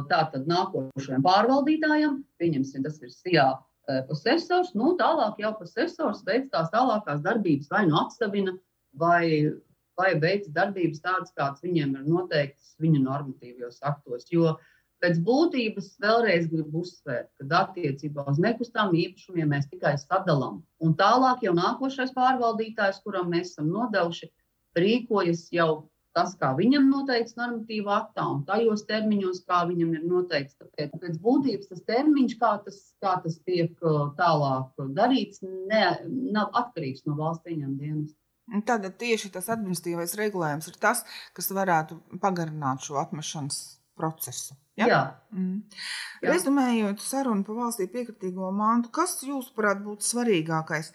tātad 0.09 0.49
nākošajam 0.49 1.23
pārvaldītājam, 1.25 2.19
pieņemsim, 2.41 2.83
tas 2.85 2.99
ir 3.01 3.13
SIA 3.13 3.47
posesors, 4.09 4.73
nu, 4.77 4.95
tālāk 4.99 5.39
jau 5.41 5.53
posesors 5.59 6.23
veids 6.25 6.51
tās 6.53 6.71
tālākās 6.73 7.21
darbības, 7.25 7.69
vai 7.71 7.85
nu 7.89 7.97
atsevina, 8.01 8.55
vai, 8.97 9.51
vai 9.97 10.13
veids 10.21 10.49
darbības 10.53 11.01
tādas, 11.01 11.33
kādas 11.37 11.65
viņiem 11.65 11.97
ir 11.99 12.07
noteiktas 12.07 12.75
viņu 12.81 13.03
normatīvajos 13.05 13.81
aktos. 13.85 14.25
Jo 14.33 14.55
pēc 15.03 15.19
būtības 15.25 15.91
vēlreiz 16.01 16.47
gribu 16.49 16.81
uzsvērt, 16.81 17.29
ka 17.37 17.61
attiecībā 17.63 18.25
uz 18.31 18.39
nekustamiem 18.41 19.01
īpašumiem 19.03 19.51
mēs 19.53 19.69
tikai 19.69 19.95
sadalām. 20.01 20.63
Un 20.81 20.95
tālāk 20.97 21.45
jau 21.45 21.53
nākošais 21.57 22.13
pārvaldītājs, 22.15 23.03
kuram 23.05 23.29
mēs 23.33 23.53
esam 23.53 23.69
nodevuši, 23.73 24.31
rīkojas 24.75 25.47
jau 25.53 25.85
tas, 26.15 26.33
kā 26.39 26.51
viņam 26.57 26.89
noteikts 26.89 27.37
normatīvā 27.39 27.95
aktā 27.99 28.25
un 28.31 28.43
tajos 28.47 28.85
termiņos, 28.89 29.43
kā 29.49 29.63
viņam 29.69 29.95
ir 29.97 30.03
noteikts. 30.09 30.57
Tāpēc 30.61 30.97
pēc 31.01 31.21
būtības 31.23 31.71
tas 31.71 31.85
termiņš, 31.91 32.35
kā 32.41 32.51
tas, 32.65 32.81
kā 33.03 33.15
tas 33.23 33.39
tiek 33.47 33.73
uh, 33.83 34.11
tālāk 34.19 34.85
darīts, 34.97 35.43
ne, 35.43 35.85
nav 36.35 36.55
atkarīgs 36.63 37.05
no 37.09 37.17
valsts 37.19 37.51
ieņem 37.51 37.75
dienas. 37.81 38.13
Tad 38.65 38.85
tieši 39.01 39.31
tas 39.33 39.49
administratīvais 39.49 40.13
regulējums 40.19 40.69
ir 40.69 40.77
tas, 40.81 41.01
kas 41.33 41.49
varētu 41.57 41.97
pagarināt 42.21 42.85
šo 42.85 42.99
atmešanas 43.01 43.57
procesu. 43.97 44.53
Ja? 44.77 44.87
Jā. 44.87 45.01
Mm. 45.33 45.61
Jā. 46.21 46.33
Rezumējot 46.33 47.01
sarunu 47.01 47.45
par 47.47 47.61
valstī 47.63 47.87
piekritīgo 47.91 48.51
mantu, 48.53 48.91
kas 48.93 49.17
jūsuprāt 49.25 49.81
būtu 49.85 50.05
svarīgākais? 50.05 50.91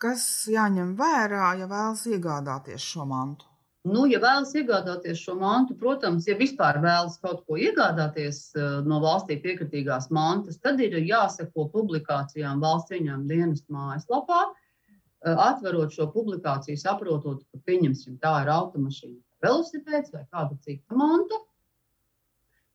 Kas 0.00 0.24
jāņem 0.50 0.94
vērā, 0.98 1.54
ja 1.60 1.68
vēlas 1.70 2.06
iegādāties 2.10 2.86
šo 2.94 3.06
mantu? 3.10 3.48
Nu, 3.84 4.06
ja 4.08 4.16
vēlas 4.16 4.54
iegādāties 4.56 5.20
šo 5.20 5.34
mantu, 5.36 5.74
protams, 5.76 6.24
ja 6.24 6.38
vispār 6.38 6.78
vēlas 6.80 7.18
kaut 7.20 7.42
ko 7.44 7.58
iegādāties 7.60 8.38
uh, 8.56 8.78
no 8.88 8.96
valstī 9.02 9.36
piekritīgās 9.42 10.08
mantas, 10.08 10.56
tad 10.64 10.80
ir 10.80 10.96
jāseko 11.04 11.66
publikācijām 11.74 12.62
valsts 12.64 12.94
ieņēmuma 12.96 13.28
dienas 13.28 13.60
mājaslapā. 13.68 14.40
Uh, 14.48 15.36
atverot 15.50 15.92
šo 15.92 16.08
publikāciju, 16.14 16.80
saprotot, 16.80 17.44
ka 17.52 17.60
pieņemsim, 17.68 18.16
tā 18.24 18.32
ir 18.46 18.52
automašīna, 18.54 19.20
velosipēds 19.44 20.16
vai 20.16 20.24
kāda 20.32 20.56
cita 20.64 20.96
manta, 20.96 21.42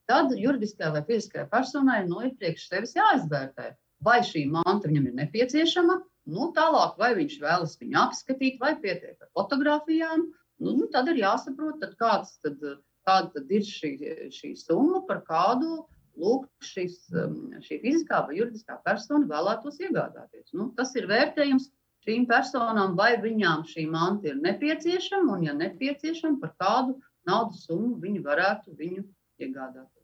tad 0.10 0.34
juridiskajai 0.38 0.94
vai 0.94 1.04
fiziskajai 1.10 1.50
personai 1.50 2.04
no 2.06 2.22
iepriekš 2.26 2.68
sevis 2.70 2.94
jāizvērtē, 2.98 3.72
vai 4.06 4.20
šī 4.26 4.46
manta 4.54 4.90
viņam 4.90 5.10
ir 5.10 5.18
nepieciešama. 5.24 5.98
Nu, 6.30 6.52
tālāk, 6.54 6.98
vai 7.02 7.16
viņš 7.18 7.40
vēlas 7.42 7.78
viņu 7.82 7.98
apskatīt, 7.98 8.60
vai 8.62 8.76
pietiek 8.78 9.18
ar 9.18 9.30
fotografijām, 9.34 10.28
nu, 10.64 10.76
nu, 10.78 10.88
tad 10.94 11.10
ir 11.12 11.22
jāsaprot, 11.24 11.80
tad 11.82 11.96
kāds 12.00 12.38
tad, 12.44 12.62
kāda 13.08 13.34
tad 13.36 13.52
ir 13.56 13.66
šī, 13.66 13.94
šī 14.36 14.54
summa, 14.60 15.02
par 15.08 15.24
kādu 15.28 15.84
lūk, 16.20 16.48
šis, 16.64 17.02
um, 17.16 17.38
šī 17.64 17.80
fiziskā 17.84 18.24
vai 18.28 18.40
juridiskā 18.40 18.80
persona 18.86 19.28
vēlētos 19.30 19.80
iegādāties. 19.86 20.52
Nu, 20.58 20.72
tas 20.78 20.92
ir 21.00 21.08
vērtējums 21.10 21.70
šīm 22.08 22.26
personām, 22.30 22.98
vai 23.00 23.14
viņām 23.22 23.64
šī 23.70 23.86
manta 23.92 24.32
ir 24.32 24.42
nepieciešama, 24.44 25.38
un, 25.38 25.48
ja 25.48 25.56
nepieciešama, 25.56 26.40
par 26.44 26.56
kādu 26.60 27.00
naudas 27.30 27.64
summu 27.68 27.96
viņi 28.04 28.24
varētu 28.26 28.76
viņu 28.80 29.06
iegādāties. 29.40 29.96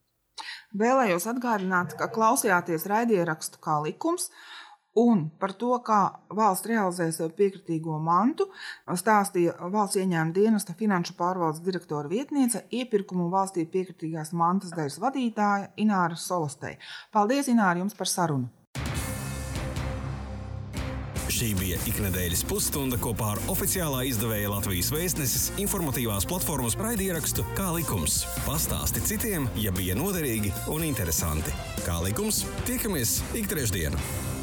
Vēlējos 0.75 1.27
atgādināt, 1.31 1.93
ka 1.95 2.09
klausījāties 2.11 2.87
raidierakstu 2.91 3.61
kā 3.63 3.77
likums. 3.85 4.27
Un 4.95 5.25
par 5.39 5.51
to, 5.59 5.73
kā 5.83 5.99
valsts 6.31 6.69
realizē 6.71 7.09
sev 7.11 7.33
piekritīgo 7.35 7.97
mantu, 7.99 8.47
stāstīja 8.87 9.57
valsts 9.73 9.99
ieņēmuma 9.99 10.35
dienesta 10.35 10.75
finanšu 10.79 11.17
pārvaldes 11.19 11.59
direktora 11.65 12.07
vietniece, 12.07 12.63
iepirkumu 12.71 13.27
valstī 13.33 13.65
piekritīgās 13.67 14.31
mantas 14.31 14.71
daļas 14.75 15.01
vadītāja 15.03 15.73
Ināra 15.83 16.15
Solostei. 16.15 16.77
Paldies, 17.11 17.51
Ināra, 17.51 17.81
jums 17.83 17.97
par 17.97 18.07
sarunu! 18.07 18.47
Šī 21.35 21.49
bija 21.59 21.75
iknedēļas 21.89 22.45
pusstunda 22.47 22.95
kopā 23.01 23.33
ar 23.33 23.41
oficiālā 23.51 24.05
izdevēja 24.07 24.53
Latvijas 24.53 24.93
vēstneses 24.95 25.49
informatīvās 25.59 26.23
platformas 26.29 26.77
raidierakstu 26.79 27.43
Kā 27.57 27.73
likums. 27.75 28.21
Pastāsti 28.45 29.03
citiem, 29.03 29.49
ja 29.59 29.75
bija 29.75 29.97
noderīgi 29.99 30.53
un 30.71 30.87
interesanti. 30.87 31.51
Kā 31.83 31.99
likums, 32.05 32.45
tiekamies 32.69 33.19
ik 33.35 33.51
trešdienu! 33.51 34.34